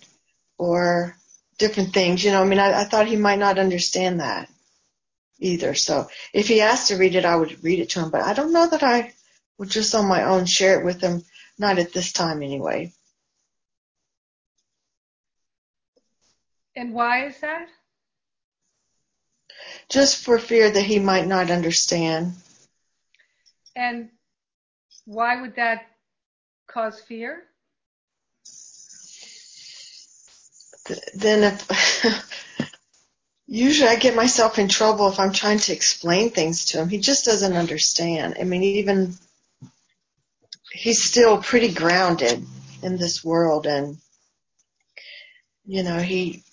[0.58, 1.16] or
[1.58, 4.50] different things, you know, I mean, I, I thought he might not understand that
[5.40, 5.74] either.
[5.74, 8.34] So if he asked to read it, I would read it to him, but I
[8.34, 9.14] don't know that I
[9.58, 11.24] would just on my own share it with him,
[11.58, 12.94] not at this time anyway.
[16.76, 17.68] And why is that?
[19.90, 22.34] Just for fear that he might not understand.
[23.76, 24.10] And
[25.06, 25.86] why would that
[26.68, 27.44] cause fear?
[31.14, 32.32] Then if,
[33.48, 36.90] usually I get myself in trouble if I'm trying to explain things to him.
[36.90, 38.36] He just doesn't understand.
[38.40, 39.16] I mean, even,
[40.72, 42.46] he's still pretty grounded
[42.84, 43.98] in this world and,
[45.66, 46.44] you know, he,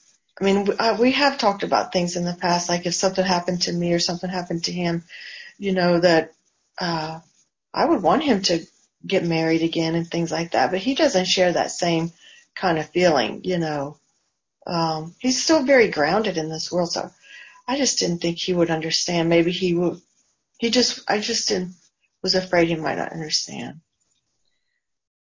[0.41, 0.68] I mean,
[0.99, 3.99] we have talked about things in the past, like if something happened to me or
[3.99, 5.05] something happened to him,
[5.59, 6.33] you know, that,
[6.78, 7.20] uh,
[7.74, 8.66] I would want him to
[9.07, 12.12] get married again and things like that, but he doesn't share that same
[12.55, 13.97] kind of feeling, you know.
[14.66, 17.10] Um, he's still very grounded in this world, so
[17.66, 19.28] I just didn't think he would understand.
[19.28, 20.00] Maybe he would,
[20.58, 21.74] he just, I just didn't,
[22.22, 23.80] was afraid he might not understand.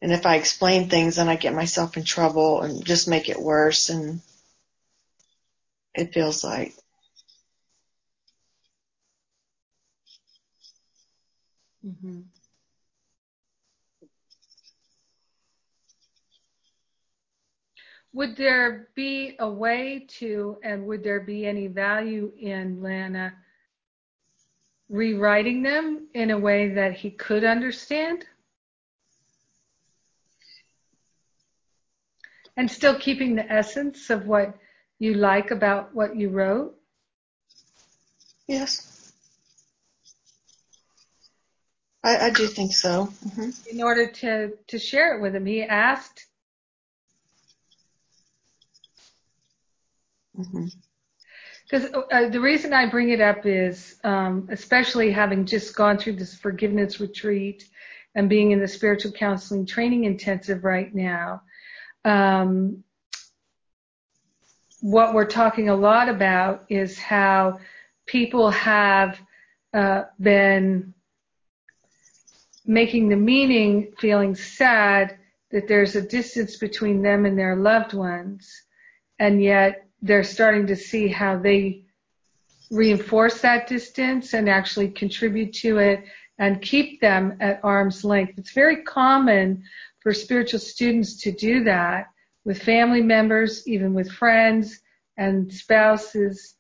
[0.01, 3.39] And if I explain things, then I get myself in trouble and just make it
[3.39, 4.21] worse and
[5.93, 6.73] it feels like.
[11.86, 12.21] Mm-hmm.
[18.14, 23.34] Would there be a way to, and would there be any value in Lana
[24.89, 28.26] rewriting them in a way that he could understand?
[32.57, 34.57] And still keeping the essence of what
[34.99, 36.76] you like about what you wrote?
[38.45, 39.14] Yes.
[42.03, 43.07] I, I do think so.
[43.26, 43.49] Mm-hmm.
[43.70, 46.26] In order to, to share it with him, he asked.
[50.36, 51.99] Because mm-hmm.
[52.11, 56.36] uh, the reason I bring it up is, um, especially having just gone through this
[56.36, 57.67] forgiveness retreat
[58.15, 61.41] and being in the spiritual counseling training intensive right now,
[62.03, 62.84] um,
[64.82, 67.59] what we're talking a lot about is how
[68.07, 69.19] people have
[69.73, 70.93] uh, been
[72.65, 75.17] making the meaning feeling sad
[75.51, 78.63] that there's a distance between them and their loved ones,
[79.19, 81.84] and yet they're starting to see how they
[82.72, 86.04] reinforce that distance and actually contribute to it
[86.39, 88.34] and keep them at arm's length.
[88.38, 89.64] It's very common
[89.99, 92.08] for spiritual students to do that
[92.45, 94.80] with family members, even with friends
[95.18, 96.56] and spouses.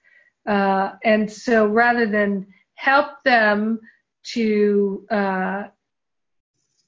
[0.45, 3.79] Uh, and so rather than help them
[4.23, 5.63] to uh,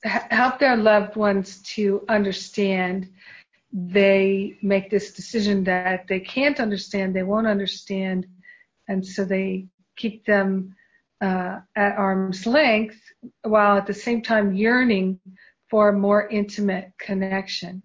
[0.03, 3.09] help their loved ones to understand
[3.73, 8.27] they make this decision that they can't understand, they won't understand,
[8.87, 9.65] and so they
[9.97, 10.75] keep them
[11.21, 12.99] uh, at arm's length
[13.41, 15.19] while at the same time yearning
[15.69, 17.81] for a more intimate connection.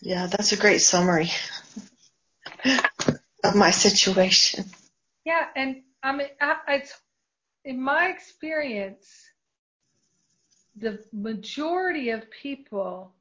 [0.00, 1.30] Yeah, that's a great summary
[3.44, 4.64] of my situation.
[5.24, 6.28] Yeah, and I mean,
[6.68, 6.94] it's
[7.64, 9.08] in my experience,
[10.76, 13.12] the majority of people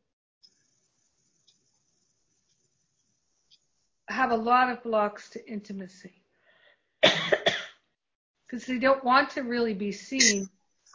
[4.07, 6.23] have a lot of blocks to intimacy
[7.01, 10.47] because they don't want to really be seen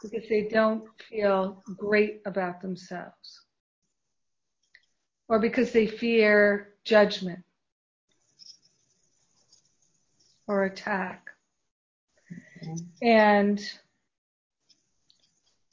[0.02, 3.42] because they don't feel great about themselves.
[5.28, 7.44] or because they fear judgment
[10.46, 11.26] or attack.
[12.64, 13.06] Mm-hmm.
[13.06, 13.72] And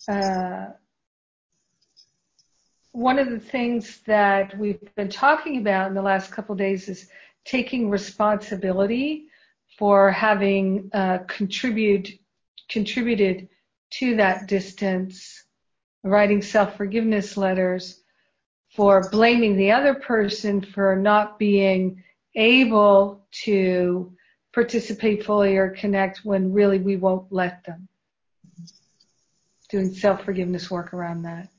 [0.07, 0.67] uh,
[2.91, 7.09] one of the things that we've been talking about in the last couple days is
[7.43, 9.25] taking responsibility
[9.77, 12.09] for having uh, contribute,
[12.69, 13.49] contributed
[13.91, 15.43] to that distance,
[16.03, 18.01] writing self-forgiveness letters,
[18.75, 22.03] for blaming the other person for not being
[22.35, 24.13] able to
[24.53, 27.87] participate fully or connect when really we won't let them.
[29.69, 31.49] Doing self-forgiveness work around that.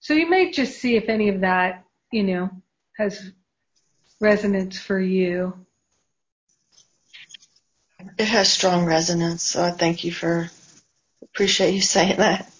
[0.00, 2.50] So you may just see if any of that, you know,
[2.96, 3.32] has
[4.20, 5.54] resonance for you.
[8.18, 10.50] It has strong resonance, so I thank you for
[11.22, 12.50] appreciate you saying that.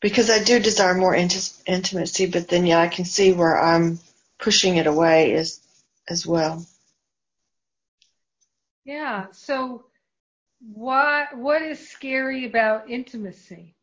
[0.00, 3.98] Because I do desire more int- intimacy, but then yeah, I can see where I'm
[4.38, 5.60] pushing it away as
[6.08, 6.66] as well.
[8.84, 9.26] Yeah.
[9.32, 9.86] So
[10.60, 13.74] what what is scary about intimacy?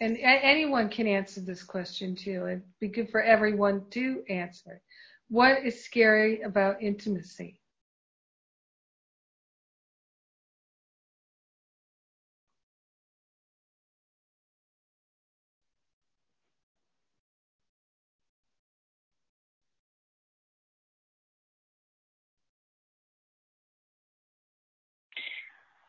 [0.00, 2.46] And a- anyone can answer this question too.
[2.46, 4.80] It'd be good for everyone to answer.
[5.28, 7.60] What is scary about intimacy?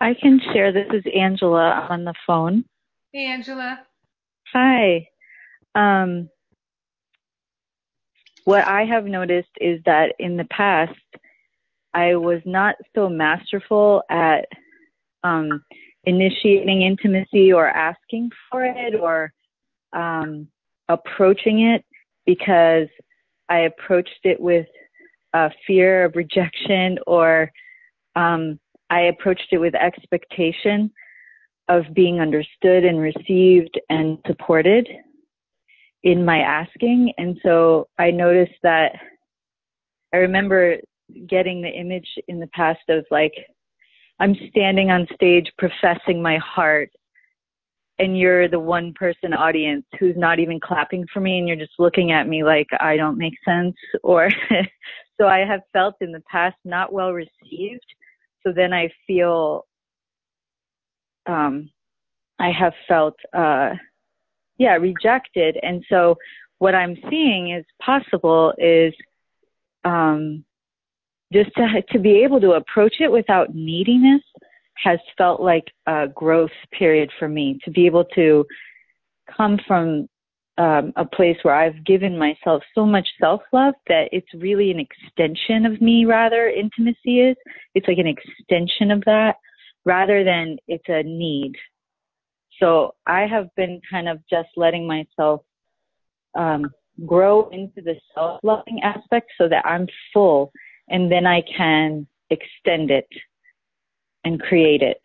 [0.01, 0.71] I can share.
[0.71, 2.63] This is Angela on the phone.
[3.11, 3.85] Hey, Angela.
[4.53, 5.07] Hi.
[5.75, 6.29] Um,
[8.45, 10.93] what I have noticed is that in the past,
[11.93, 14.45] I was not so masterful at
[15.23, 15.63] um,
[16.05, 19.31] initiating intimacy or asking for it or
[19.93, 20.47] um,
[20.87, 21.85] approaching it
[22.25, 22.87] because
[23.49, 24.67] I approached it with
[25.33, 27.51] a fear of rejection or
[28.15, 30.91] um, I approached it with expectation
[31.69, 34.87] of being understood and received and supported
[36.03, 37.13] in my asking.
[37.17, 38.93] And so I noticed that
[40.13, 40.77] I remember
[41.27, 43.33] getting the image in the past of like,
[44.19, 46.89] I'm standing on stage professing my heart
[47.99, 51.79] and you're the one person audience who's not even clapping for me and you're just
[51.79, 54.29] looking at me like I don't make sense or
[55.19, 57.85] so I have felt in the past not well received
[58.45, 59.65] so then I feel,
[61.25, 61.69] um,
[62.39, 63.71] I have felt, uh,
[64.57, 65.57] yeah, rejected.
[65.61, 66.15] And so
[66.59, 68.93] what I'm seeing is possible is,
[69.83, 70.43] um,
[71.31, 74.21] just to, to be able to approach it without neediness
[74.75, 78.45] has felt like a growth period for me to be able to
[79.35, 80.07] come from
[80.57, 84.79] um, a place where I've given myself so much self love that it's really an
[84.79, 87.37] extension of me, rather, intimacy is.
[87.75, 89.35] It's like an extension of that
[89.85, 91.53] rather than it's a need.
[92.59, 95.41] So I have been kind of just letting myself
[96.37, 96.71] um,
[97.05, 100.51] grow into the self loving aspect so that I'm full
[100.89, 103.07] and then I can extend it
[104.23, 105.03] and create it.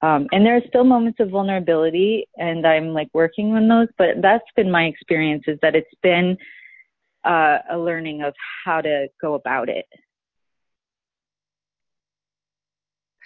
[0.00, 4.22] Um, and there are still moments of vulnerability and I'm like working on those, but
[4.22, 6.36] that's been my experience is that it's been
[7.24, 8.32] uh, a learning of
[8.64, 9.86] how to go about it.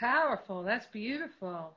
[0.02, 0.64] Powerful.
[0.64, 1.76] That's beautiful.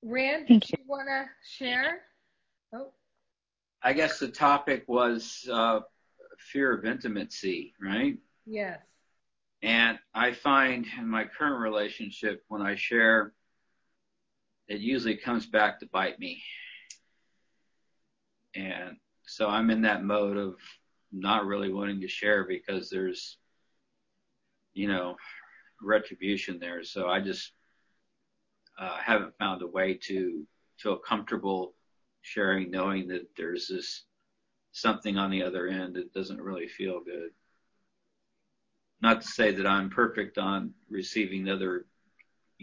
[0.00, 2.02] Rand, did you, you want to share?
[2.72, 2.92] Oh.
[3.82, 5.80] I guess the topic was uh,
[6.38, 8.16] fear of intimacy, right?
[8.46, 8.78] Yes.
[9.64, 13.32] And I find in my current relationship, when I share,
[14.68, 16.40] it usually comes back to bite me.
[18.54, 20.54] And so I'm in that mode of
[21.14, 23.38] not really wanting to share because there's,
[24.72, 25.16] you know,
[25.80, 26.82] retribution there.
[26.82, 27.52] So I just
[28.78, 30.46] uh, haven't found a way to
[30.78, 31.74] feel comfortable
[32.22, 34.04] sharing, knowing that there's this
[34.72, 37.30] something on the other end that doesn't really feel good
[39.04, 41.84] not to say that I'm perfect on receiving the other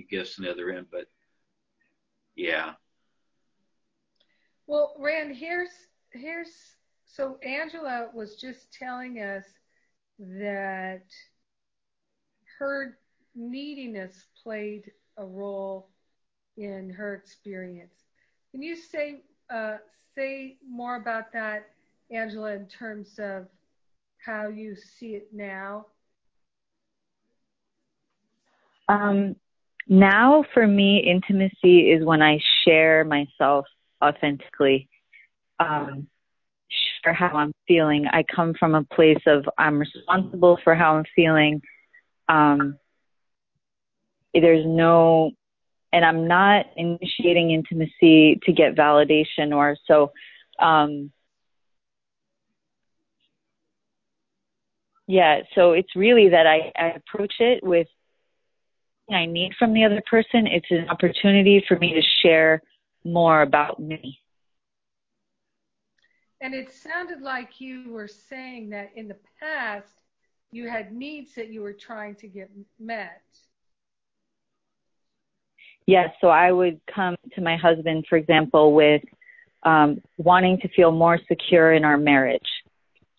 [0.09, 1.05] gifts on the other end, but
[2.35, 2.73] yeah.
[4.65, 5.69] Well, Rand, here's
[6.11, 6.49] here's
[7.13, 9.43] so Angela was just telling us
[10.19, 11.03] that
[12.57, 12.97] her
[13.35, 15.89] neediness played a role
[16.57, 17.93] in her experience.
[18.51, 19.77] Can you say uh,
[20.15, 21.69] say more about that,
[22.09, 23.47] Angela, in terms of
[24.25, 25.87] how you see it now?
[28.87, 29.35] Um,
[29.87, 33.65] now for me, intimacy is when I share myself
[34.03, 34.89] authentically
[35.59, 36.07] um,
[37.03, 38.05] share how I'm feeling.
[38.07, 41.61] I come from a place of I'm responsible for how I'm feeling.
[42.29, 42.77] Um,
[44.33, 45.31] there's no,
[45.91, 50.11] and I'm not initiating intimacy to get validation or so.
[50.59, 51.11] Um,
[55.07, 57.87] yeah, so it's really that I, I approach it with
[59.11, 60.47] I need from the other person.
[60.47, 62.61] It's an opportunity for me to share
[63.03, 64.20] more about me.
[66.41, 69.93] And it sounded like you were saying that in the past
[70.51, 73.21] you had needs that you were trying to get met.
[75.85, 79.03] Yes, so I would come to my husband, for example, with
[79.63, 82.47] um, wanting to feel more secure in our marriage.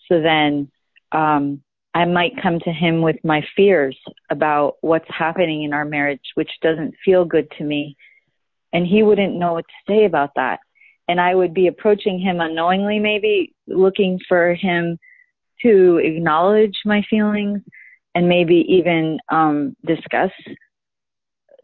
[0.09, 0.70] So then
[1.12, 1.62] um,
[1.95, 3.97] I might come to him with my fears
[4.31, 7.97] about what's happening in our marriage, which doesn't feel good to me.
[8.73, 10.61] And he wouldn't know what to say about that.
[11.09, 14.99] And I would be approaching him unknowingly, maybe looking for him
[15.63, 17.61] to acknowledge my feelings
[18.15, 20.31] and maybe even um, discuss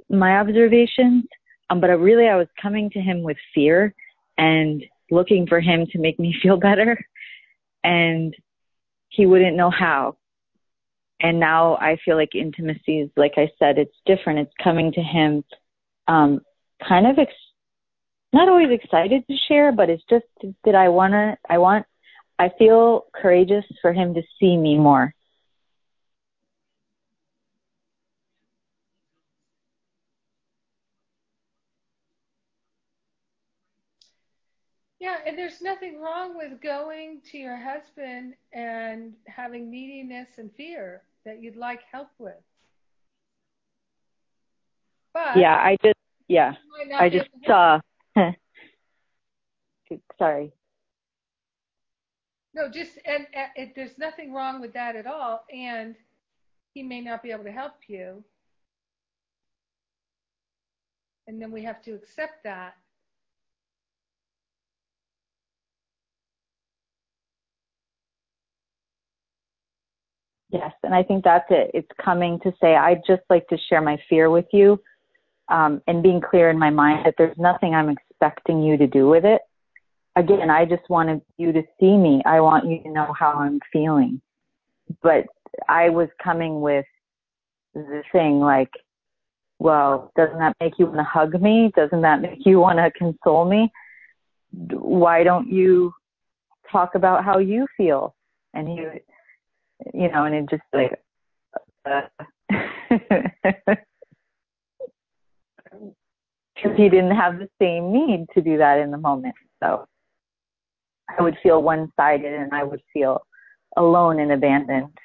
[0.09, 1.25] my observations.
[1.71, 3.95] Um, but I really, I was coming to him with fear
[4.39, 6.99] and looking for him to make me feel better.
[7.85, 8.35] And
[9.09, 10.17] he wouldn't know how.
[11.21, 14.39] And now I feel like intimacy is, like I said, it's different.
[14.41, 15.43] It's coming to him,
[16.07, 16.41] um,
[16.87, 17.33] kind of, ex-
[18.33, 20.27] not always excited to share, but it's just
[20.65, 21.87] that I want to, I want,
[22.39, 25.15] I feel courageous for him to see me more.
[35.01, 41.03] Yeah, and there's nothing wrong with going to your husband and having neediness and fear
[41.25, 42.35] that you'd like help with.
[45.15, 46.55] But yeah, I just yeah,
[46.99, 47.81] I just saw.
[50.19, 50.53] sorry.
[52.55, 55.95] No, just and, and it, there's nothing wrong with that at all, and
[56.75, 58.25] he may not be able to help you,
[61.27, 62.75] and then we have to accept that
[70.51, 71.71] Yes, and I think that's it.
[71.75, 74.81] It's coming to say, I'd just like to share my fear with you
[75.49, 79.09] um, and being clear in my mind that there's nothing I'm expecting you to do
[79.09, 79.43] with it.
[80.17, 82.23] Again, I just wanted you to see me.
[82.27, 84.21] I want you to know how I'm feeling.
[85.03, 85.27] But
[85.69, 86.87] I was coming with
[87.75, 88.71] the thing like,
[89.61, 91.71] well, doesn't that make you want to hug me?
[91.77, 93.71] Doesn't that make you want to console me?
[94.51, 95.93] Why don't you
[96.71, 98.15] talk about how you feel?
[98.55, 98.87] And he
[99.95, 101.01] you know, and it just like,
[101.85, 102.03] uh,
[106.63, 109.35] he didn't have the same need to do that in the moment.
[109.63, 109.87] So
[111.17, 113.23] I would feel one sided and I would feel
[113.77, 114.97] alone and abandoned.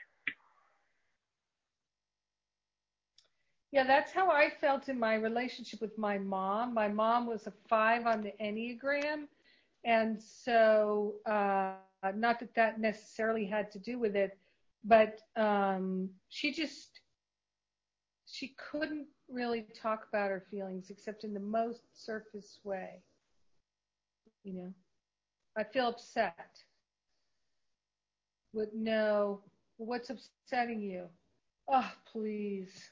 [3.72, 6.76] Yeah, that's how I felt in my relationship with my mom.
[6.76, 9.26] My mom was a five on the Enneagram.
[9.84, 11.74] And so, uh,
[12.16, 14.38] not that that necessarily had to do with it,
[14.84, 17.00] but um, she just
[18.26, 23.02] she couldn't really talk about her feelings except in the most surface way.
[24.44, 24.74] You know,
[25.58, 26.64] I feel upset.
[28.54, 29.42] Would no,
[29.78, 31.08] what's upsetting you.
[31.68, 32.92] Oh, please.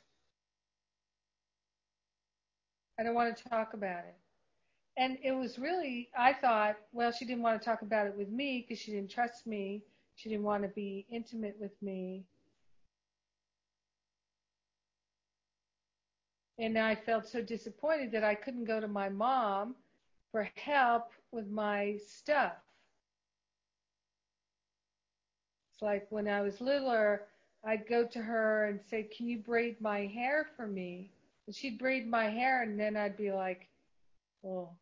[3.00, 4.16] I don't want to talk about it.
[4.98, 8.30] And it was really, I thought, well, she didn't want to talk about it with
[8.30, 9.84] me because she didn't trust me.
[10.16, 12.26] She didn't want to be intimate with me.
[16.62, 19.74] And I felt so disappointed that I couldn't go to my mom
[20.32, 22.54] for help with my stuff.
[25.74, 27.24] It's like when I was littler,
[27.66, 31.10] I'd go to her and say, Can you braid my hair for me?
[31.48, 33.68] And she'd braid my hair, and then I'd be like,
[34.44, 34.78] Well,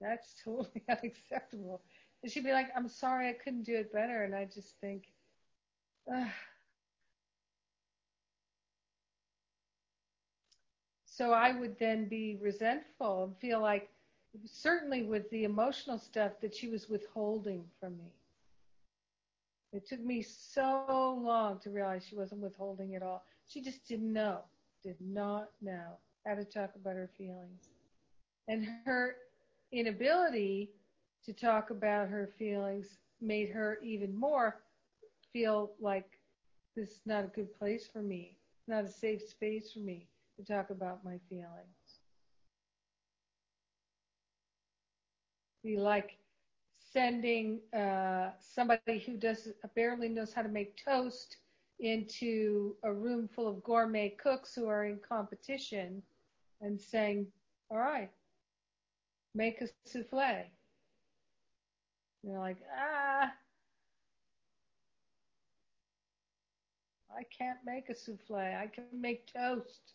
[0.00, 1.82] that's totally unacceptable.
[2.22, 4.22] And she'd be like, I'm sorry, I couldn't do it better.
[4.22, 5.06] And I just think,
[11.16, 13.88] So I would then be resentful and feel like,
[14.44, 18.10] certainly with the emotional stuff, that she was withholding from me.
[19.72, 23.22] It took me so long to realize she wasn't withholding at all.
[23.46, 24.40] She just didn't know,
[24.82, 27.68] did not know how to talk about her feelings.
[28.48, 29.14] And her
[29.70, 30.70] inability
[31.26, 34.62] to talk about her feelings made her even more
[35.32, 36.18] feel like
[36.74, 38.36] this is not a good place for me,
[38.66, 42.00] not a safe space for me to talk about my feelings.
[45.64, 46.18] be like
[46.92, 51.38] sending uh, somebody who does barely knows how to make toast
[51.80, 56.02] into a room full of gourmet cooks who are in competition
[56.60, 57.26] and saying,
[57.70, 58.10] all right,
[59.34, 60.44] make a souffle.
[62.22, 63.32] They're like, ah,
[67.10, 68.36] I can't make a souffle.
[68.36, 69.94] I can make toast.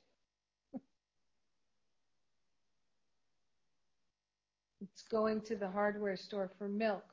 [4.81, 7.03] it's going to the hardware store for milk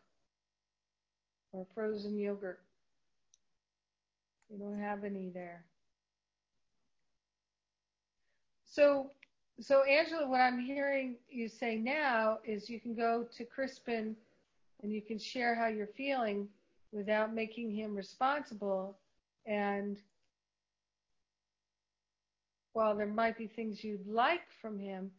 [1.52, 2.60] or frozen yogurt.
[4.48, 5.64] We don't have any there.
[8.64, 9.10] So,
[9.58, 14.14] so Angela, what I'm hearing you say now is you can go to Crispin
[14.82, 16.48] and you can share how you're feeling
[16.92, 18.98] without making him responsible.
[19.46, 19.98] And
[22.74, 25.10] while there might be things you'd like from him,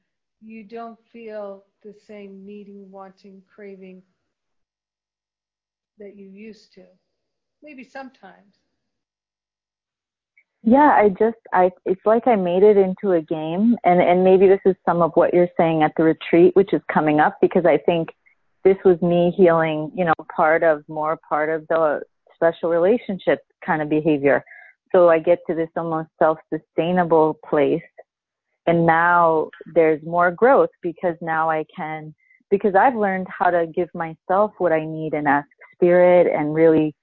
[0.42, 4.02] you don't feel the same needing, wanting, craving
[6.00, 6.84] that you used to.
[7.64, 8.60] Maybe sometimes.
[10.64, 14.48] Yeah, I just I it's like I made it into a game and and maybe
[14.48, 17.66] this is some of what you're saying at the retreat which is coming up because
[17.66, 18.10] I think
[18.64, 22.02] this was me healing, you know, part of more part of the
[22.36, 24.44] special relationship kind of behavior.
[24.92, 27.82] So I get to this almost self-sustainable place
[28.68, 32.14] and now there's more growth because now I can
[32.52, 36.94] because I've learned how to give myself what I need and ask spirit and really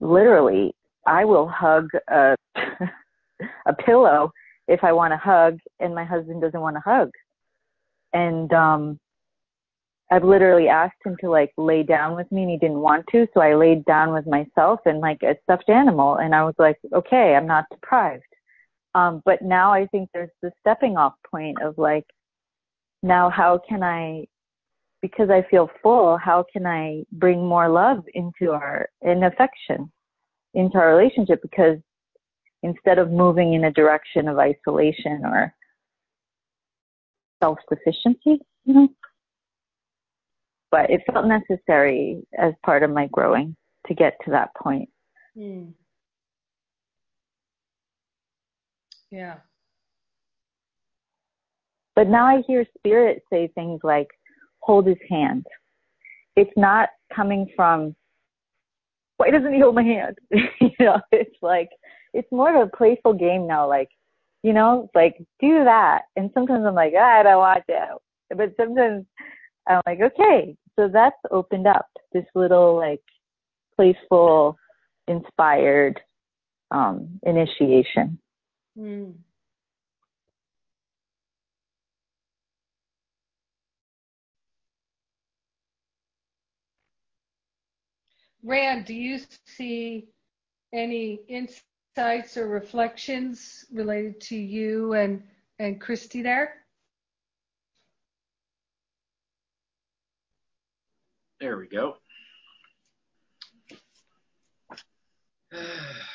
[0.00, 0.74] literally
[1.06, 2.36] I will hug a
[3.66, 4.30] a pillow
[4.68, 7.10] if I want to hug and my husband doesn't want to hug.
[8.12, 9.00] And um
[10.10, 13.26] I've literally asked him to like lay down with me and he didn't want to,
[13.32, 16.76] so I laid down with myself and like a stuffed animal and I was like,
[16.92, 18.22] okay, I'm not deprived.
[18.94, 22.06] Um but now I think there's the stepping off point of like
[23.02, 24.26] now how can I
[25.02, 29.90] because I feel full, how can I bring more love into our in affection?
[30.54, 31.78] into our relationship because
[32.62, 35.52] instead of moving in a direction of isolation or
[37.42, 38.88] self-sufficiency, you know.
[40.70, 43.54] But it felt necessary as part of my growing
[43.86, 44.88] to get to that point.
[45.36, 45.66] Hmm.
[49.14, 49.36] Yeah.
[51.94, 54.08] But now I hear spirit say things like,
[54.58, 55.46] hold his hand.
[56.34, 57.94] It's not coming from
[59.18, 60.18] why doesn't he hold my hand?
[60.32, 61.68] you know, it's like
[62.12, 63.68] it's more of a playful game now.
[63.68, 63.88] Like,
[64.42, 66.02] you know, like do that.
[66.16, 67.86] And sometimes I'm like, ah, I don't want to.
[68.36, 69.06] But sometimes
[69.68, 70.56] I'm like, okay.
[70.74, 73.02] So that's opened up this little like
[73.76, 74.58] playful,
[75.06, 76.00] inspired
[76.72, 78.18] um, initiation.
[78.76, 79.14] Mm.
[88.42, 90.08] Rand, do you see
[90.72, 95.22] any insights or reflections related to you and,
[95.58, 96.56] and Christy there?
[101.40, 101.96] There we go.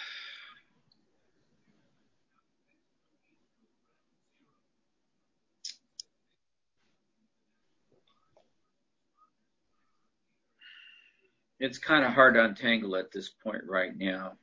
[11.60, 14.34] it's kind of hard to untangle at this point right now.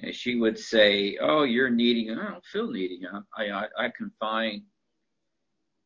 [0.00, 3.02] And she would say, "Oh, you're needing." I don't feel needing.
[3.36, 4.62] I, I I can find.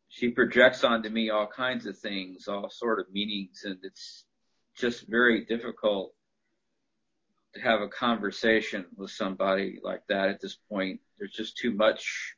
[0.09, 4.25] She projects onto me all kinds of things, all sort of meanings, and it's
[4.77, 6.15] just very difficult
[7.55, 11.01] to have a conversation with somebody like that at this point.
[11.19, 12.35] There's just too much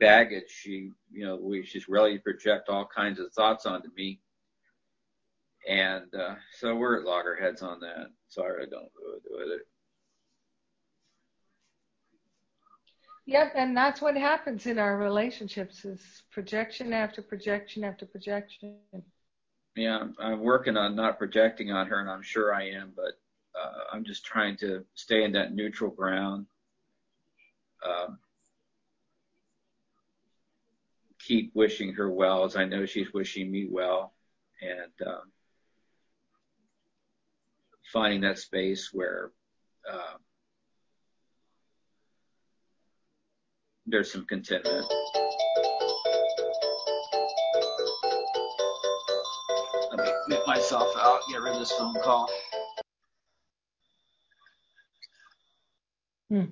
[0.00, 0.48] baggage.
[0.48, 4.20] She, you know, we, she's really project all kinds of thoughts onto me
[5.68, 8.06] and uh, so we're at loggerheads on that.
[8.28, 9.66] Sorry, I don't do with it.
[13.26, 18.76] Yep, and that's what happens in our relationships is projection after projection after projection.
[19.76, 23.18] Yeah, I'm working on not projecting on her, and I'm sure I am, but
[23.58, 26.46] uh, I'm just trying to stay in that neutral ground.
[27.84, 28.18] Um,
[31.18, 34.12] keep wishing her well, as I know she's wishing me well,
[34.60, 35.32] and um,
[37.94, 39.30] finding that space where
[39.90, 40.16] uh,
[43.86, 44.84] there's some contentment.
[49.92, 52.28] Let me get myself out, get rid of this phone call.
[56.30, 56.44] Hmm.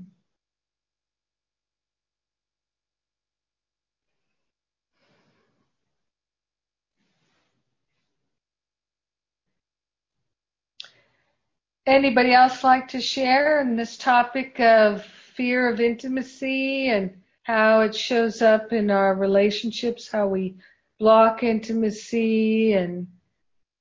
[11.87, 17.95] Anybody else like to share in this topic of fear of intimacy and how it
[17.95, 20.57] shows up in our relationships, how we
[21.01, 23.09] block intimacy and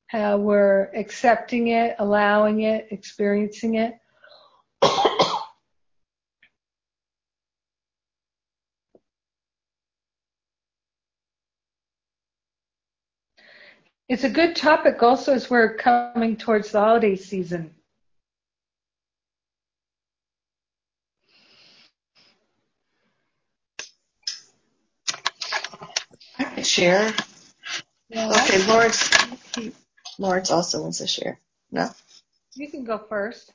[0.08, 3.94] how we're accepting it, allowing it, experiencing it.
[14.10, 17.72] it's a good topic also as we're coming towards the holiday season.
[26.72, 27.14] Share?
[28.16, 29.10] Okay, Lawrence.
[30.18, 31.40] Lawrence also wants to share.
[31.72, 31.90] No?
[32.56, 33.52] You can go first.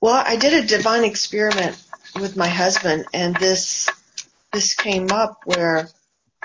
[0.00, 1.82] Well, I did a divine experiment
[2.14, 3.88] with my husband, and this
[4.52, 5.88] this came up where,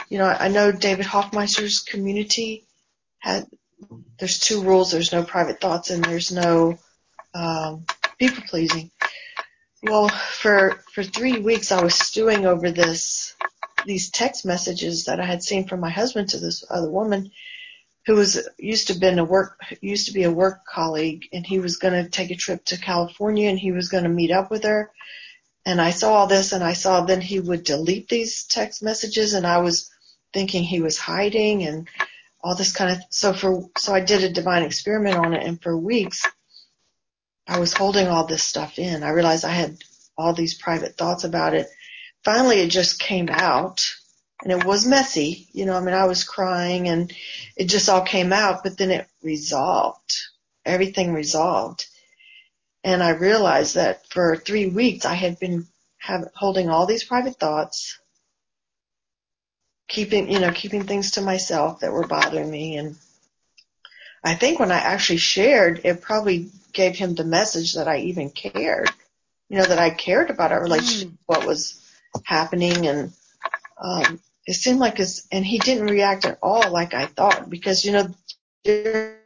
[0.09, 2.65] you know, I know David Hoffmeister's community
[3.19, 3.47] had.
[4.19, 4.91] There's two rules.
[4.91, 6.77] There's no private thoughts, and there's no
[7.33, 7.85] um,
[8.17, 8.91] people pleasing.
[9.83, 13.34] Well, for for three weeks, I was stewing over this
[13.85, 17.31] these text messages that I had seen from my husband to this other woman
[18.05, 21.59] who was used to been a work used to be a work colleague and he
[21.59, 24.51] was going to take a trip to California and he was going to meet up
[24.51, 24.91] with her
[25.65, 29.33] and I saw all this and I saw then he would delete these text messages
[29.33, 29.89] and I was
[30.33, 31.87] thinking he was hiding and
[32.43, 35.61] all this kind of so for so I did a divine experiment on it and
[35.61, 36.25] for weeks
[37.47, 39.03] I was holding all this stuff in.
[39.03, 39.77] I realized I had
[40.17, 41.67] all these private thoughts about it
[42.25, 43.85] finally it just came out
[44.43, 45.47] and it was messy.
[45.53, 47.13] You know, I mean, I was crying and
[47.55, 50.13] it just all came out, but then it resolved.
[50.65, 51.85] Everything resolved.
[52.83, 55.67] And I realized that for three weeks I had been
[55.97, 57.99] have, holding all these private thoughts,
[59.87, 62.77] keeping, you know, keeping things to myself that were bothering me.
[62.77, 62.95] And
[64.23, 68.29] I think when I actually shared, it probably gave him the message that I even
[68.29, 68.89] cared,
[69.49, 71.17] you know, that I cared about our relationship, mm.
[71.25, 71.81] what was
[72.23, 73.13] happening and
[73.81, 77.83] um it seemed like his and he didn't react at all like I thought because
[77.83, 78.13] you know
[78.63, 79.17] during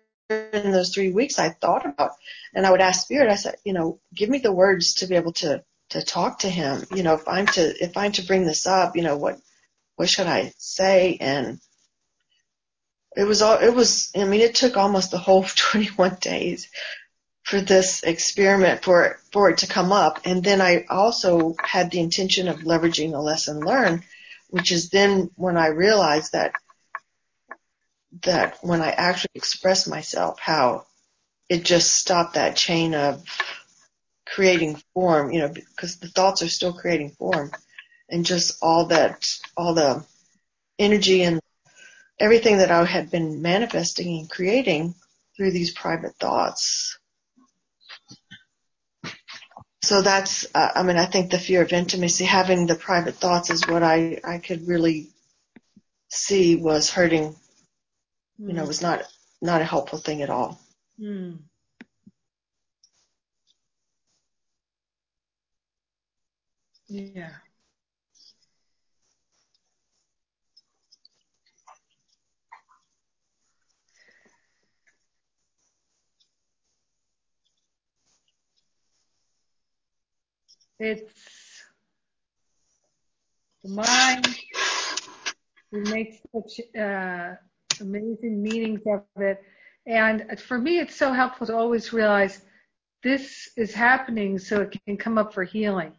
[0.72, 2.12] those three weeks I thought about
[2.54, 5.16] and I would ask spirit I said you know give me the words to be
[5.16, 6.84] able to to talk to him.
[6.94, 9.40] You know if I'm to if I'm to bring this up you know what
[9.96, 11.18] what should I say?
[11.20, 11.60] And
[13.18, 16.70] it was all it was I mean it took almost the whole 21 days
[17.50, 20.20] for this experiment for for it to come up.
[20.26, 24.04] And then I also had the intention of leveraging a lesson learned,
[24.52, 26.54] which is then when I realized that
[28.24, 30.86] that when I actually expressed myself, how
[31.50, 33.24] it just stopped that chain of
[34.28, 37.52] creating form, you know, because the thoughts are still creating form
[38.10, 39.28] and just all that,
[39.58, 40.06] all the
[40.78, 41.42] energy and
[42.20, 44.94] everything that I had been manifesting and creating
[45.36, 46.99] through these private thoughts
[49.90, 53.50] so that's, uh, I mean, I think the fear of intimacy, having the private thoughts
[53.50, 55.08] is what I, I could really
[56.10, 57.36] see was hurting,
[58.38, 58.68] you know, hmm.
[58.68, 59.02] was not,
[59.42, 60.62] not a helpful thing at all.
[61.02, 61.40] Mm.
[66.88, 67.32] Yeah.
[80.80, 81.62] It's
[83.64, 84.28] the mind.
[85.72, 87.36] We make such uh,
[87.82, 89.44] amazing meanings of it.
[89.86, 92.42] And for me, it's so helpful to always realize
[93.04, 95.94] this is happening so it can come up for healing.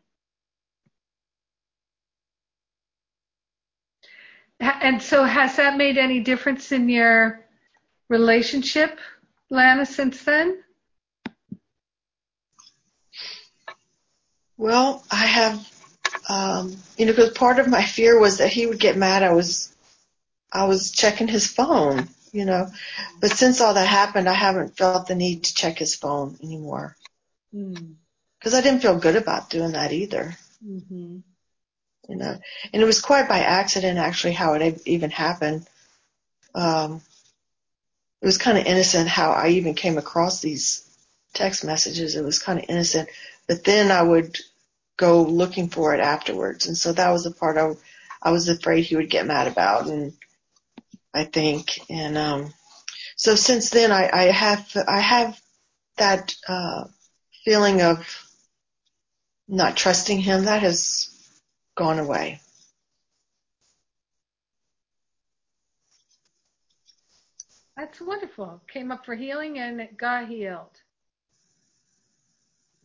[4.61, 7.47] And so has that made any difference in your
[8.09, 8.99] relationship,
[9.51, 10.63] Lana, since then?
[14.61, 15.73] Well, I have,
[16.29, 19.23] um, you know, because part of my fear was that he would get mad.
[19.23, 19.75] I was,
[20.53, 22.67] I was checking his phone, you know,
[23.23, 26.95] but since all that happened, I haven't felt the need to check his phone anymore.
[27.55, 27.93] Hmm.
[28.39, 28.59] Because mm.
[28.59, 30.37] I didn't feel good about doing that either.
[30.63, 31.21] Mm-hmm.
[32.11, 32.39] You know,
[32.75, 35.67] and it was quite by accident actually how it even happened.
[36.55, 37.01] Um,
[38.21, 40.87] it was kind of innocent how I even came across these
[41.33, 42.15] text messages.
[42.15, 43.09] It was kind of innocent,
[43.47, 44.37] but then I would
[45.01, 46.67] go looking for it afterwards.
[46.67, 47.73] And so that was the part I,
[48.23, 49.87] I was afraid he would get mad about.
[49.87, 50.13] And
[51.15, 52.53] I think, and, um,
[53.17, 55.41] so since then I, I have, I have
[55.97, 56.85] that, uh,
[57.47, 58.07] feeling of
[59.49, 61.09] not trusting him that has
[61.75, 62.41] gone away.
[67.75, 68.61] That's wonderful.
[68.71, 70.77] Came up for healing and it got healed.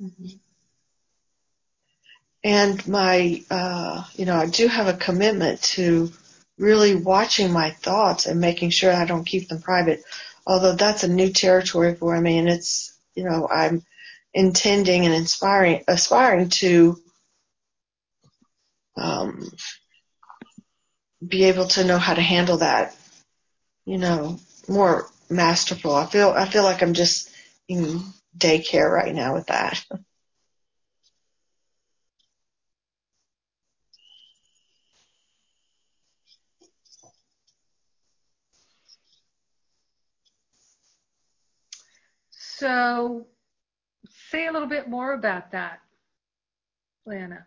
[0.01, 0.37] Mm-hmm.
[2.45, 6.11] And my, uh, you know, I do have a commitment to
[6.59, 10.03] really watching my thoughts and making sure I don't keep them private.
[10.45, 13.81] Although that's a new territory for me and it's, you know, I'm
[14.31, 17.01] intending and inspiring, aspiring to,
[18.95, 19.51] um,
[21.27, 22.95] be able to know how to handle that,
[23.87, 25.95] you know, more masterful.
[25.95, 27.31] I feel, I feel like I'm just
[27.67, 28.01] in
[28.37, 29.83] daycare right now with that.
[42.65, 43.27] So
[44.31, 45.81] say a little bit more about that,
[47.05, 47.45] Lana.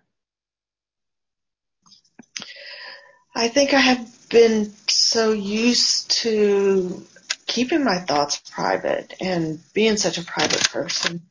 [3.34, 7.04] I think I have been so used to
[7.48, 11.22] keeping my thoughts private and being such a private person.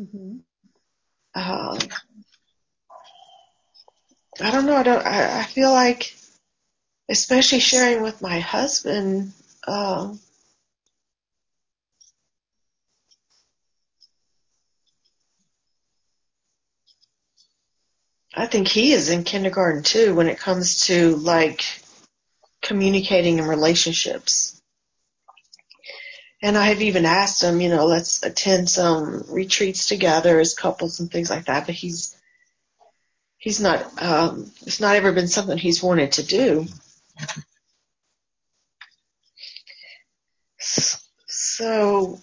[0.00, 0.38] Mm-hmm.
[1.34, 1.78] Um,
[4.40, 4.74] I don't know.
[4.74, 5.04] I don't.
[5.06, 6.16] I, I feel like,
[7.10, 9.34] especially sharing with my husband,
[9.66, 10.14] uh,
[18.38, 21.64] I think he is in kindergarten too when it comes to like
[22.62, 24.62] communicating in relationships.
[26.40, 31.00] And I have even asked him, you know, let's attend some retreats together as couples
[31.00, 32.16] and things like that, but he's
[33.38, 36.66] he's not um it's not ever been something he's wanted to do.
[41.26, 42.20] So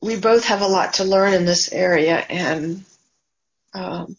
[0.00, 2.86] we both have a lot to learn in this area and
[3.74, 4.16] um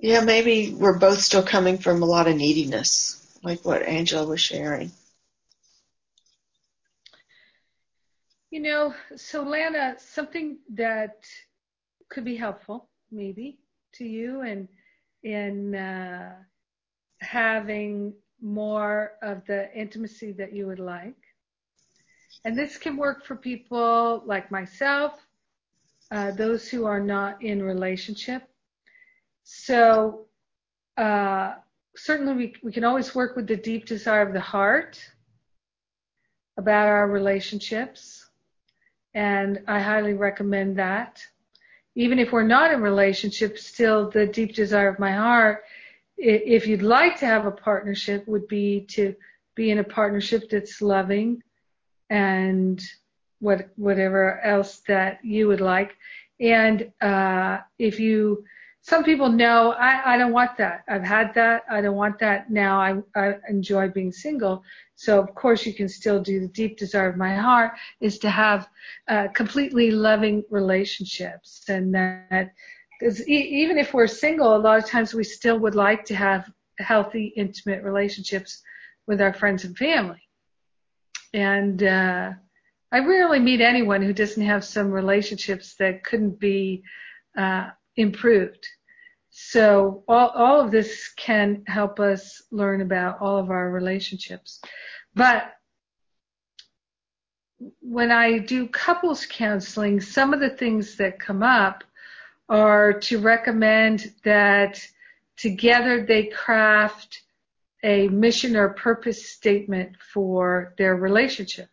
[0.00, 4.40] Yeah, maybe we're both still coming from a lot of neediness, like what Angela was
[4.40, 4.92] sharing.
[8.50, 11.16] You know, so Lana, something that
[12.08, 13.58] could be helpful, maybe,
[13.94, 14.68] to you and
[15.24, 16.36] in uh,
[17.20, 21.16] having more of the intimacy that you would like.
[22.44, 25.14] And this can work for people like myself,
[26.12, 28.44] uh, those who are not in relationship
[29.50, 30.26] so
[30.98, 31.54] uh,
[31.96, 35.00] certainly we, we can always work with the deep desire of the heart
[36.58, 38.28] about our relationships.
[39.14, 41.22] And I highly recommend that.
[41.94, 45.64] Even if we're not in relationship, still the deep desire of my heart,
[46.18, 49.14] if you'd like to have a partnership, would be to
[49.54, 51.42] be in a partnership that's loving
[52.10, 52.82] and
[53.38, 55.96] what whatever else that you would like.
[56.38, 58.44] And uh, if you
[58.88, 60.82] some people know I, I don't want that.
[60.88, 61.64] I've had that.
[61.70, 62.50] I don't want that.
[62.50, 64.62] Now I, I enjoy being single.
[64.94, 68.30] So of course you can still do the deep desire of my heart is to
[68.30, 68.66] have
[69.08, 72.52] uh, completely loving relationships and that
[72.98, 76.14] because e- even if we're single, a lot of times we still would like to
[76.14, 78.62] have healthy, intimate relationships
[79.06, 80.22] with our friends and family.
[81.34, 82.32] And uh,
[82.90, 86.82] I rarely meet anyone who doesn't have some relationships that couldn't be
[87.36, 88.66] uh, improved.
[89.40, 94.60] So all, all of this can help us learn about all of our relationships.
[95.14, 95.52] But
[97.80, 101.84] when I do couples counseling, some of the things that come up
[102.48, 104.84] are to recommend that
[105.36, 107.22] together they craft
[107.84, 111.68] a mission or purpose statement for their relationship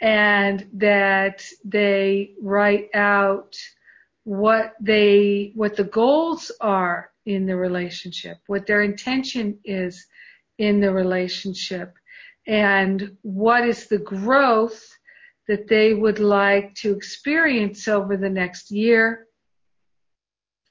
[0.00, 3.56] and that they write out
[4.30, 10.06] what they what the goals are in the relationship, what their intention is
[10.56, 11.94] in the relationship,
[12.46, 14.96] and what is the growth
[15.48, 19.26] that they would like to experience over the next year,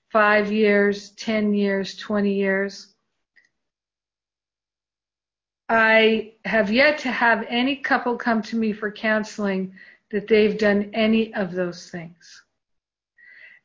[0.10, 2.96] five years, 10 years, 20 years.
[5.68, 9.74] I have yet to have any couple come to me for counseling
[10.12, 12.44] that they've done any of those things.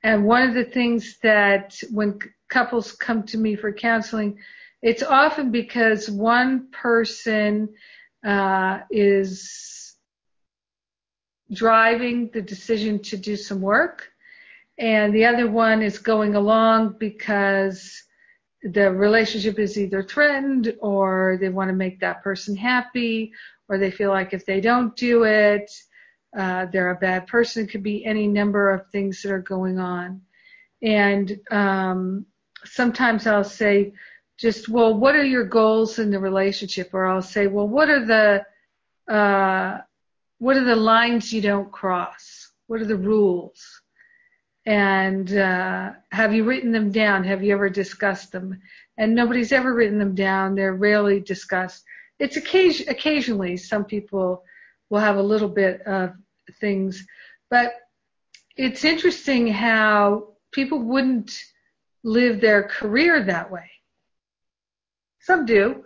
[0.04, 2.18] And one of the things that when
[2.50, 4.38] couples come to me for counseling,
[4.82, 7.70] it's often because one person
[8.22, 9.94] uh, is
[11.50, 14.10] driving the decision to do some work,
[14.76, 18.02] and the other one is going along because
[18.62, 23.32] the relationship is either threatened or they want to make that person happy
[23.68, 25.70] or they feel like if they don't do it,
[26.36, 27.64] uh, they're a bad person.
[27.64, 30.22] It could be any number of things that are going on.
[30.82, 32.26] And um,
[32.64, 33.92] sometimes I'll say,
[34.38, 36.90] just, well, what are your goals in the relationship?
[36.92, 39.78] Or I'll say, well, what are the, uh,
[40.38, 42.50] what are the lines you don't cross?
[42.66, 43.82] What are the rules?
[44.66, 47.22] And, uh, have you written them down?
[47.24, 48.60] Have you ever discussed them?
[48.96, 50.54] And nobody's ever written them down.
[50.54, 51.84] They're rarely discussed.
[52.18, 54.42] It's occasion, occasionally some people
[54.90, 56.14] will have a little bit of
[56.52, 57.06] things,
[57.50, 57.74] but
[58.56, 61.36] it's interesting how people wouldn't
[62.04, 63.70] live their career that way.
[65.20, 65.84] Some do,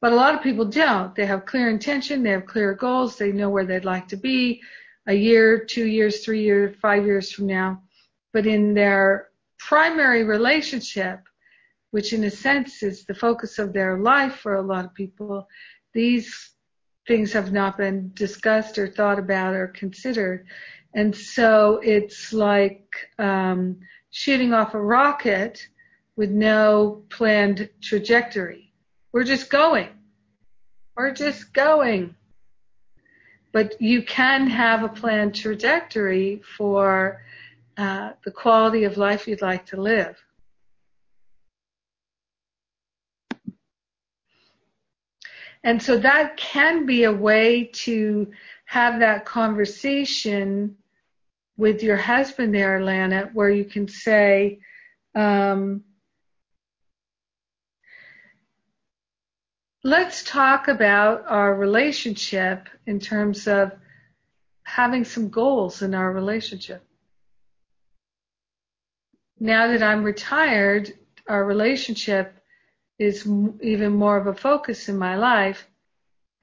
[0.00, 1.14] but a lot of people don't.
[1.14, 4.62] They have clear intention, they have clear goals, they know where they'd like to be
[5.06, 7.82] a year, two years, three years, five years from now.
[8.32, 9.28] But in their
[9.58, 11.20] primary relationship,
[11.90, 15.48] which in a sense is the focus of their life for a lot of people,
[15.94, 16.50] these
[17.06, 20.46] things have not been discussed or thought about or considered.
[20.94, 23.80] And so it's like um,
[24.10, 25.66] shooting off a rocket
[26.16, 28.72] with no planned trajectory.
[29.12, 29.88] We're just going.
[30.96, 32.16] We're just going.
[33.52, 37.22] But you can have a planned trajectory for
[37.76, 40.16] uh, the quality of life you'd like to live.
[45.66, 48.30] And so that can be a way to
[48.66, 50.76] have that conversation
[51.56, 54.60] with your husband there, Lana, where you can say,
[55.16, 55.82] um,
[59.82, 63.72] let's talk about our relationship in terms of
[64.62, 66.84] having some goals in our relationship.
[69.40, 70.92] Now that I'm retired,
[71.26, 72.35] our relationship
[72.98, 73.26] is
[73.60, 75.66] even more of a focus in my life.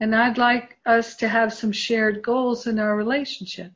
[0.00, 3.72] And I'd like us to have some shared goals in our relationship.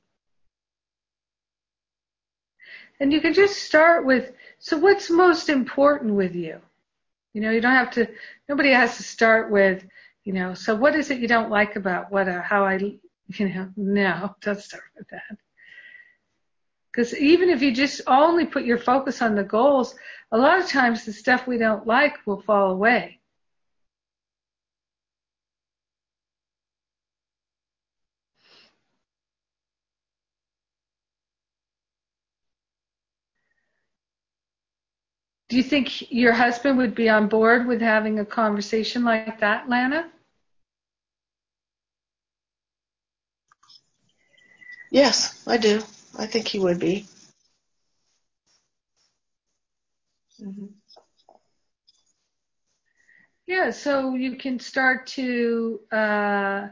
[3.00, 6.60] And you can just start with, so what's most important with you?
[7.32, 8.08] You know, you don't have to,
[8.48, 9.84] nobody has to start with,
[10.24, 12.76] you know, so what is it you don't like about what, uh, how I,
[13.28, 15.38] you know, no, don't start with that.
[16.90, 19.94] Because even if you just only put your focus on the goals,
[20.32, 23.20] a lot of times the stuff we don't like will fall away.
[35.48, 39.68] Do you think your husband would be on board with having a conversation like that,
[39.68, 40.10] Lana?
[44.90, 45.82] Yes, I do.
[46.18, 47.06] I think he would be.
[50.42, 50.66] Mm-hmm.
[53.46, 56.68] Yeah, so you can start to uh,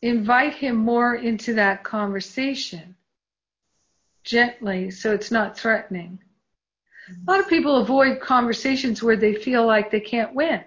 [0.00, 2.96] invite him more into that conversation
[4.24, 6.18] gently so it's not threatening.
[7.28, 10.64] A lot of people avoid conversations where they feel like they can't win,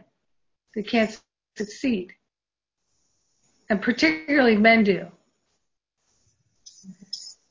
[0.76, 1.20] they can't
[1.56, 2.14] succeed.
[3.70, 5.08] And particularly men do.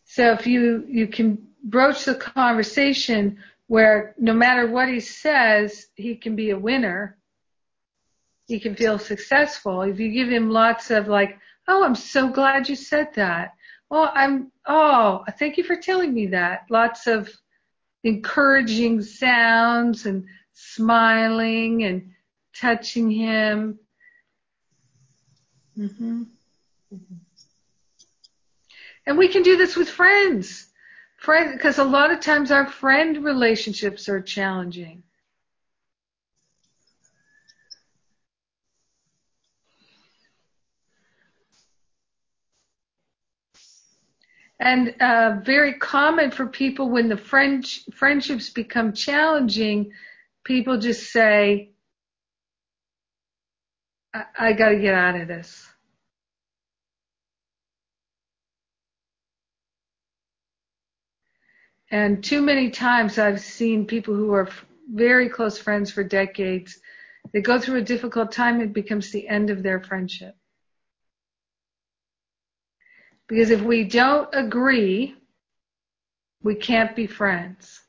[0.05, 3.39] So if you, you can broach the conversation
[3.69, 7.19] where no matter what he says, he can be a winner.
[8.47, 9.83] He can feel successful.
[9.83, 13.55] If you give him lots of like, oh, I'm so glad you said that.
[13.91, 16.67] Oh, I'm, oh, thank you for telling me that.
[16.71, 17.29] Lots of
[18.05, 22.11] encouraging sounds and smiling and
[22.55, 23.79] touching him.
[25.77, 26.23] Mm-hmm.
[26.95, 27.15] Mm-hmm.
[29.07, 30.67] And we can do this with friends.
[31.27, 35.03] Friend, because a lot of times our friend relationships are challenging.
[44.61, 49.91] And uh, very common for people when the friend, friendships become challenging,
[50.45, 51.73] people just say,
[54.15, 55.67] I, I got to get out of this.
[61.97, 64.51] And too many times I've seen people who are
[64.93, 66.79] very close friends for decades,
[67.33, 70.37] they go through a difficult time, it becomes the end of their friendship.
[73.27, 75.17] Because if we don't agree,
[76.43, 77.81] we can't be friends.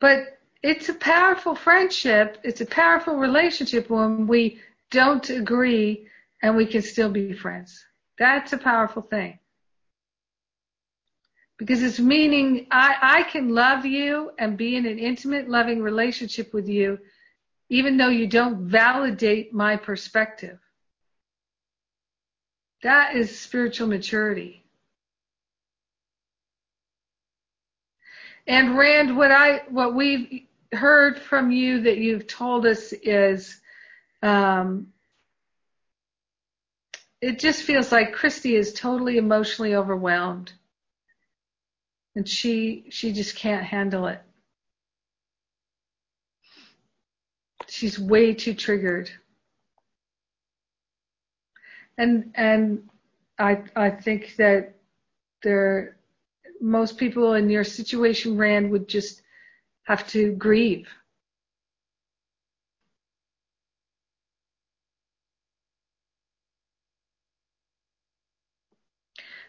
[0.00, 4.60] But it's a powerful friendship, it's a powerful relationship when we
[4.90, 6.08] don't agree
[6.42, 7.82] and we can still be friends.
[8.18, 9.38] That's a powerful thing
[11.58, 16.52] because it's meaning I, I can love you and be in an intimate, loving relationship
[16.52, 16.98] with you,
[17.70, 20.58] even though you don't validate my perspective.
[22.82, 24.62] That is spiritual maturity.
[28.46, 33.60] And Rand, what I what we've heard from you that you've told us is
[34.22, 34.88] um,
[37.20, 40.52] it just feels like Christy is totally emotionally overwhelmed
[42.16, 44.20] and she she just can't handle it.
[47.68, 49.10] She's way too triggered.
[51.98, 52.88] And and
[53.38, 54.74] I I think that
[55.42, 55.96] there
[56.60, 59.20] most people in your situation, Rand, would just
[59.84, 60.88] have to grieve.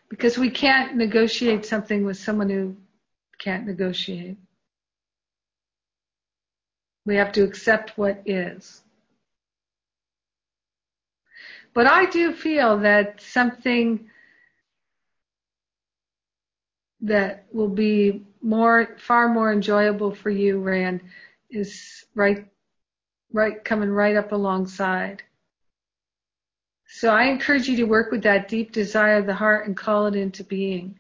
[0.10, 2.78] Because we can't negotiate something with someone who
[3.40, 4.38] can't negotiate.
[7.06, 8.82] We have to accept what is.
[11.74, 14.10] But I do feel that something
[17.02, 21.02] that will be more, far more enjoyable for you, Rand,
[21.50, 22.46] is right,
[23.32, 25.24] right, coming right up alongside.
[26.90, 30.08] So I encourage you to work with that deep desire of the heart and call
[30.08, 30.98] it into being.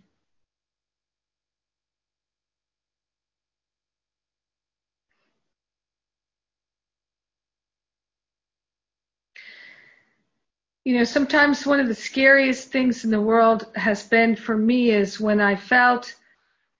[10.84, 14.91] You know, sometimes one of the scariest things in the world has been for me
[14.91, 16.15] is when I felt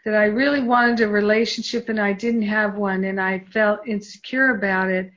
[0.06, 4.56] that I really wanted a relationship and I didn't have one and I felt insecure
[4.56, 5.12] about it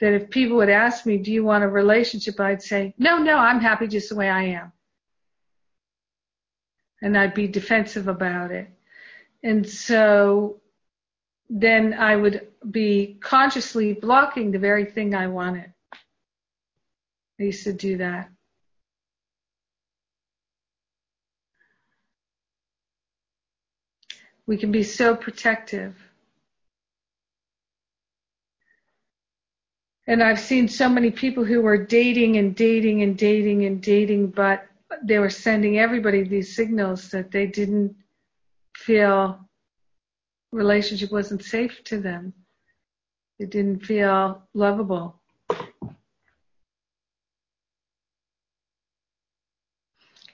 [0.00, 2.38] that if people would ask me, do you want a relationship?
[2.38, 4.72] I'd say, no, no, I'm happy just the way I am.
[7.02, 8.68] And I'd be defensive about it.
[9.42, 10.60] And so
[11.48, 15.72] then I would be consciously blocking the very thing I wanted.
[17.38, 18.30] I used to do that.
[24.46, 25.96] We can be so protective.
[30.08, 34.28] And I've seen so many people who were dating and dating and dating and dating,
[34.28, 34.66] but
[35.02, 37.96] they were sending everybody these signals that they didn't
[38.76, 39.40] feel
[40.52, 42.32] relationship wasn't safe to them.
[43.38, 45.20] It didn't feel lovable.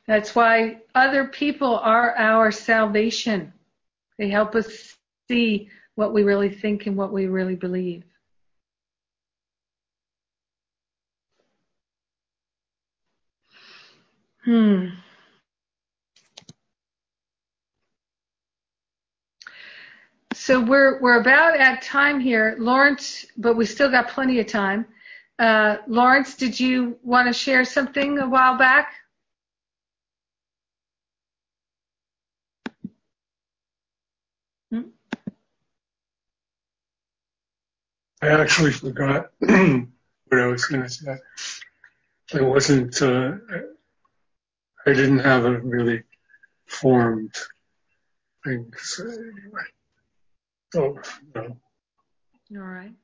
[0.07, 3.53] That's why other people are our salvation.
[4.19, 4.97] They help us
[5.29, 8.05] see what we really think and what we really believe.
[14.45, 14.89] Hmm.
[20.35, 24.87] So we're we're about at time here, Lawrence, but we still got plenty of time.
[25.39, 28.95] Uh, Lawrence, did you want to share something a while back?
[34.71, 34.83] Hmm?
[38.21, 41.17] I actually forgot what I was going to say.
[42.35, 43.01] I wasn't.
[43.01, 43.37] Uh,
[44.85, 46.03] I didn't have a really
[46.67, 47.35] formed
[48.45, 49.63] thing to say anyway.
[50.75, 50.99] Oh,
[51.35, 52.61] no.
[52.61, 52.95] All right.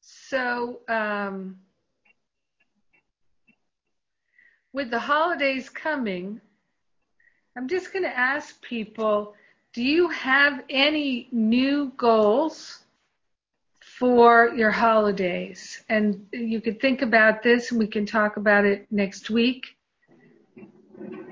[0.00, 1.56] So, um,
[4.72, 6.40] with the holidays coming,
[7.56, 9.34] I'm just going to ask people
[9.72, 12.80] do you have any new goals
[13.80, 15.82] for your holidays?
[15.88, 19.76] And you could think about this and we can talk about it next week.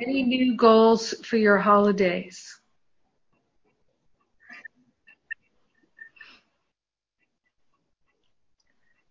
[0.00, 2.58] Any new goals for your holidays?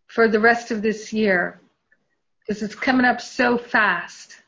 [0.07, 1.61] For the rest of this year,
[2.47, 4.38] because it's coming up so fast.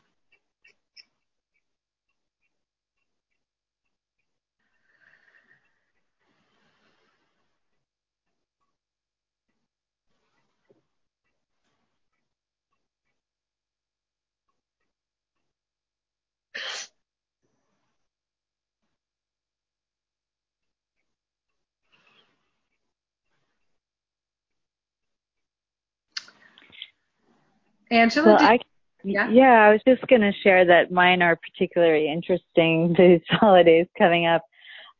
[27.92, 28.26] Angela?
[28.26, 28.58] Well, I,
[29.04, 29.28] yeah?
[29.30, 34.26] yeah, I was just going to share that mine are particularly interesting these holidays coming
[34.26, 34.42] up.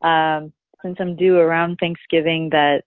[0.02, 0.52] Um,
[0.82, 2.82] since I'm due around Thanksgiving, that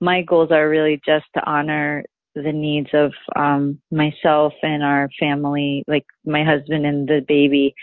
[0.00, 2.04] my goals are really just to honor
[2.34, 7.74] the needs of um, myself and our family, like my husband and the baby,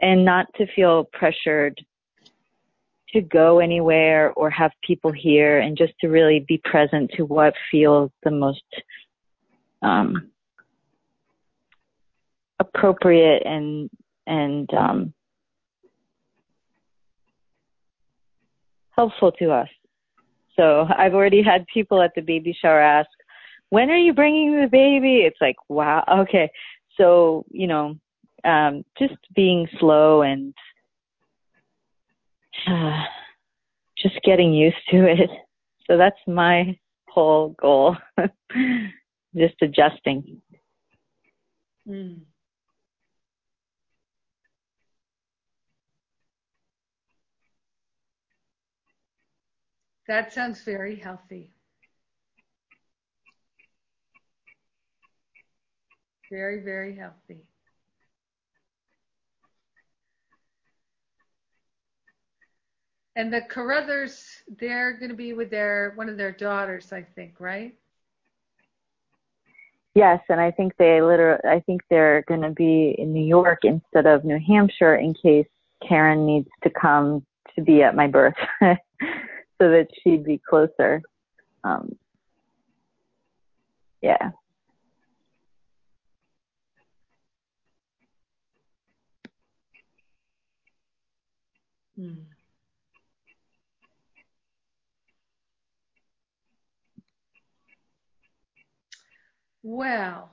[0.00, 1.78] and not to feel pressured
[3.10, 7.52] to go anywhere or have people here, and just to really be present to what
[7.70, 8.62] feels the most
[9.82, 10.30] um,
[12.60, 13.90] appropriate and
[14.26, 15.12] and um,
[18.90, 19.68] helpful to us.
[20.56, 23.08] So I've already had people at the baby shower ask,
[23.70, 26.50] "When are you bringing the baby?" It's like, wow, okay.
[26.96, 27.96] So you know,
[28.44, 30.54] um, just being slow and
[32.68, 33.02] uh,
[33.96, 35.30] just getting used to it.
[35.86, 36.78] So that's my
[37.08, 37.96] whole goal.
[39.34, 40.40] just adjusting.
[41.88, 42.20] Mm.
[50.10, 51.52] That sounds very healthy.
[56.28, 57.44] Very, very healthy.
[63.14, 64.26] And the Carruthers,
[64.58, 67.76] they're going to be with their one of their daughters, I think, right?
[69.94, 73.60] Yes, and I think they literally, I think they're going to be in New York
[73.62, 75.46] instead of New Hampshire in case
[75.88, 77.24] Karen needs to come
[77.54, 78.34] to be at my birth,
[79.60, 81.02] so that she'd be closer.
[81.64, 81.96] Um,
[84.00, 84.30] yeah.
[91.96, 92.14] Hmm.
[99.62, 100.30] Well,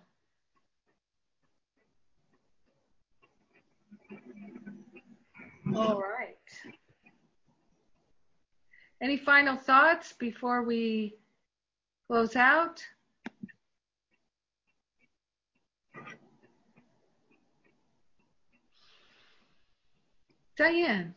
[5.76, 6.36] all right.
[8.99, 11.15] Any final thoughts before we
[12.07, 12.84] close out?
[20.57, 21.14] Diane.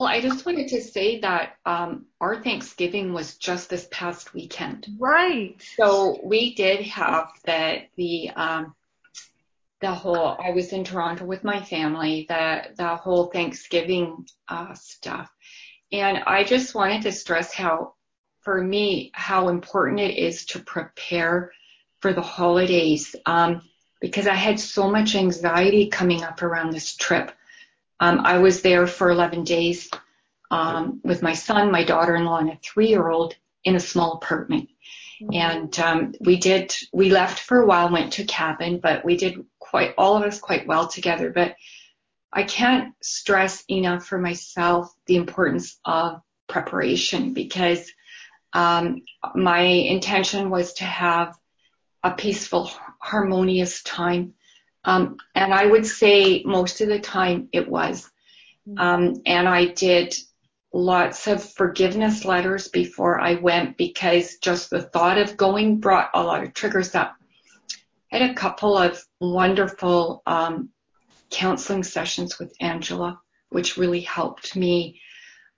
[0.00, 4.88] Well, I just wanted to say that um, our Thanksgiving was just this past weekend.
[4.98, 5.62] Right.
[5.76, 8.74] So we did have the the um,
[9.82, 10.38] the whole.
[10.42, 12.24] I was in Toronto with my family.
[12.28, 15.30] The the whole Thanksgiving uh, stuff,
[15.92, 17.94] and I just wanted to stress how,
[18.40, 21.52] for me, how important it is to prepare
[22.00, 23.14] for the holidays.
[23.26, 23.62] Um,
[24.00, 27.32] because I had so much anxiety coming up around this trip
[28.02, 29.88] um, I was there for 11 days
[30.50, 34.68] um, with my son, my daughter-in-law, and a three-year-old in a small apartment.
[35.32, 39.44] And um, we did, we left for a while, went to cabin, but we did
[39.58, 41.30] quite, all of us quite well together.
[41.30, 41.56] But
[42.32, 47.90] I can't stress enough for myself the importance of preparation because
[48.52, 49.02] um,
[49.34, 51.36] my intention was to have
[52.02, 54.34] a peaceful, harmonious time
[54.84, 58.10] um, and I would say most of the time it was.
[58.68, 58.78] Mm-hmm.
[58.78, 60.14] Um, and I did
[60.72, 66.22] lots of forgiveness letters before I went because just the thought of going brought a
[66.22, 67.14] lot of triggers up.
[68.10, 70.70] I had a couple of wonderful um,
[71.30, 73.20] counseling sessions with Angela,
[73.50, 75.00] which really helped me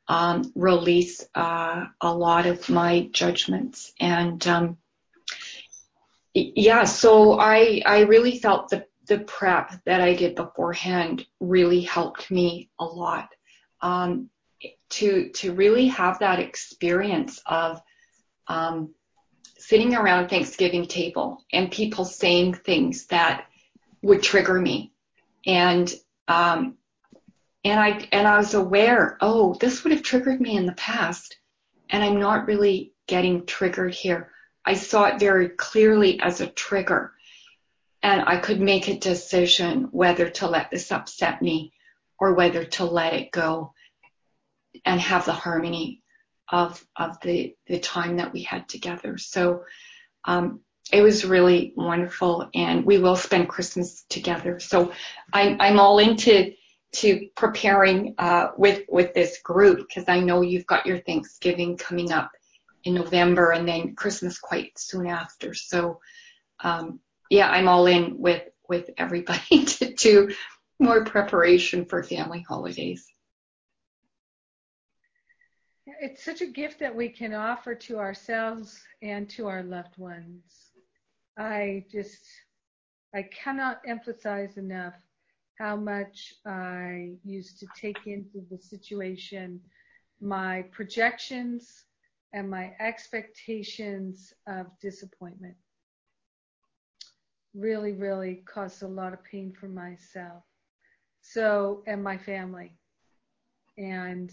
[0.08, 3.92] um, release uh, a lot of my judgments.
[4.00, 4.78] And um,
[6.34, 12.30] yeah, so I I really felt the the prep that I did beforehand really helped
[12.30, 13.28] me a lot.
[13.80, 14.30] Um,
[14.90, 17.80] to to really have that experience of
[18.46, 18.94] um,
[19.58, 23.46] sitting around Thanksgiving table and people saying things that
[24.02, 24.92] would trigger me,
[25.46, 25.92] and
[26.28, 26.76] um,
[27.64, 31.36] and I and I was aware, oh, this would have triggered me in the past,
[31.90, 34.30] and I'm not really getting triggered here.
[34.64, 37.12] I saw it very clearly as a trigger
[38.04, 41.72] and I could make a decision whether to let this upset me
[42.18, 43.72] or whether to let it go
[44.84, 46.02] and have the harmony
[46.48, 49.18] of of the the time that we had together.
[49.18, 49.64] So
[50.24, 50.60] um,
[50.92, 54.60] it was really wonderful, and we will spend Christmas together.
[54.60, 54.92] So
[55.32, 56.52] I'm I'm all into
[56.94, 62.12] to preparing uh, with with this group because I know you've got your Thanksgiving coming
[62.12, 62.30] up
[62.84, 65.54] in November and then Christmas quite soon after.
[65.54, 66.00] So
[66.60, 70.34] um, yeah, I'm all in with with everybody to do
[70.78, 73.06] more preparation for family holidays.
[75.86, 80.70] It's such a gift that we can offer to ourselves and to our loved ones.
[81.36, 82.24] I just,
[83.14, 84.94] I cannot emphasize enough
[85.58, 89.60] how much I used to take into the situation
[90.20, 91.84] my projections
[92.32, 95.54] and my expectations of disappointment
[97.54, 100.42] really, really caused a lot of pain for myself.
[101.20, 102.76] So, and my family.
[103.78, 104.32] And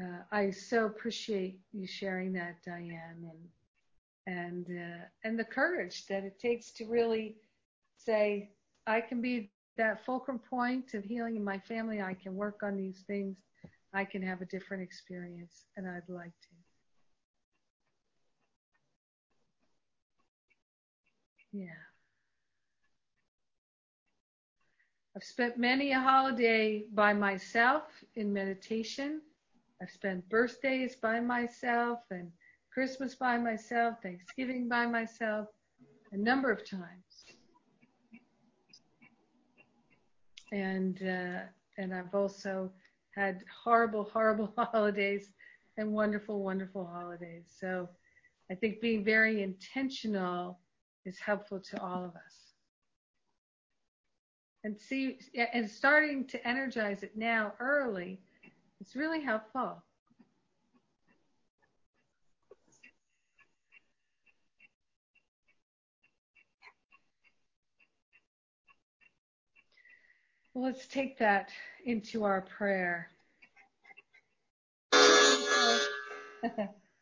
[0.00, 3.30] uh, I so appreciate you sharing that, Diane,
[4.26, 7.36] and and uh, and the courage that it takes to really
[7.96, 8.50] say,
[8.86, 12.00] I can be that fulcrum point of healing in my family.
[12.00, 13.36] I can work on these things.
[13.92, 16.48] I can have a different experience, and I'd like to.
[21.52, 21.66] Yeah.
[25.16, 27.82] I've spent many a holiday by myself
[28.14, 29.20] in meditation.
[29.82, 32.30] I've spent birthdays by myself and
[32.72, 35.48] Christmas by myself, Thanksgiving by myself,
[36.12, 37.24] a number of times.
[40.52, 41.40] And uh,
[41.78, 42.70] and I've also
[43.14, 45.32] had horrible, horrible holidays
[45.78, 47.44] and wonderful, wonderful holidays.
[47.58, 47.88] So
[48.50, 50.58] I think being very intentional
[51.06, 52.52] is helpful to all of us.
[54.62, 55.18] And see,
[55.54, 58.20] and starting to energize it now early,
[58.80, 59.82] it's really helpful.
[70.54, 71.50] Well, let's take that
[71.84, 73.10] into our prayer.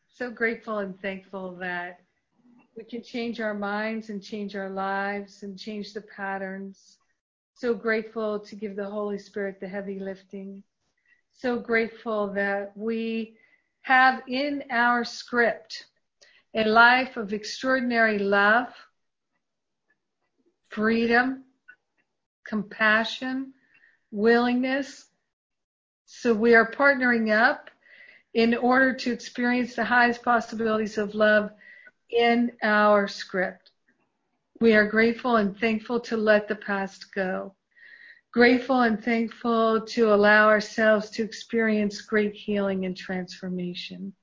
[0.07, 2.01] so grateful and thankful that
[2.77, 6.97] we can change our minds and change our lives and change the patterns.
[7.55, 10.63] So grateful to give the Holy Spirit the heavy lifting.
[11.41, 13.37] So grateful that we
[13.83, 15.85] have in our script
[16.53, 18.67] a life of extraordinary love,
[20.67, 21.45] freedom,
[22.45, 23.53] compassion,
[24.11, 25.05] willingness.
[26.07, 27.69] So we are partnering up
[28.33, 31.51] in order to experience the highest possibilities of love
[32.09, 33.71] in our script.
[34.59, 37.55] We are grateful and thankful to let the past go.
[38.31, 44.13] Grateful and thankful to allow ourselves to experience great healing and transformation.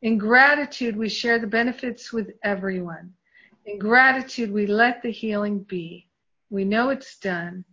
[0.00, 3.12] In gratitude, we share the benefits with everyone.
[3.66, 6.08] In gratitude, we let the healing be.
[6.48, 7.64] We know it's done,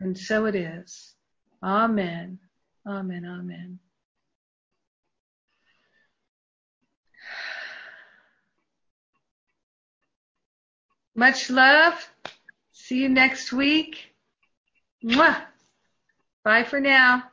[0.00, 1.14] and so it is.
[1.62, 2.38] Amen.
[2.86, 3.26] Amen.
[3.26, 3.78] Amen.
[11.14, 12.08] Much love.
[12.72, 14.09] See you next week.
[15.04, 15.42] Mwah.
[16.44, 17.29] Bye for now.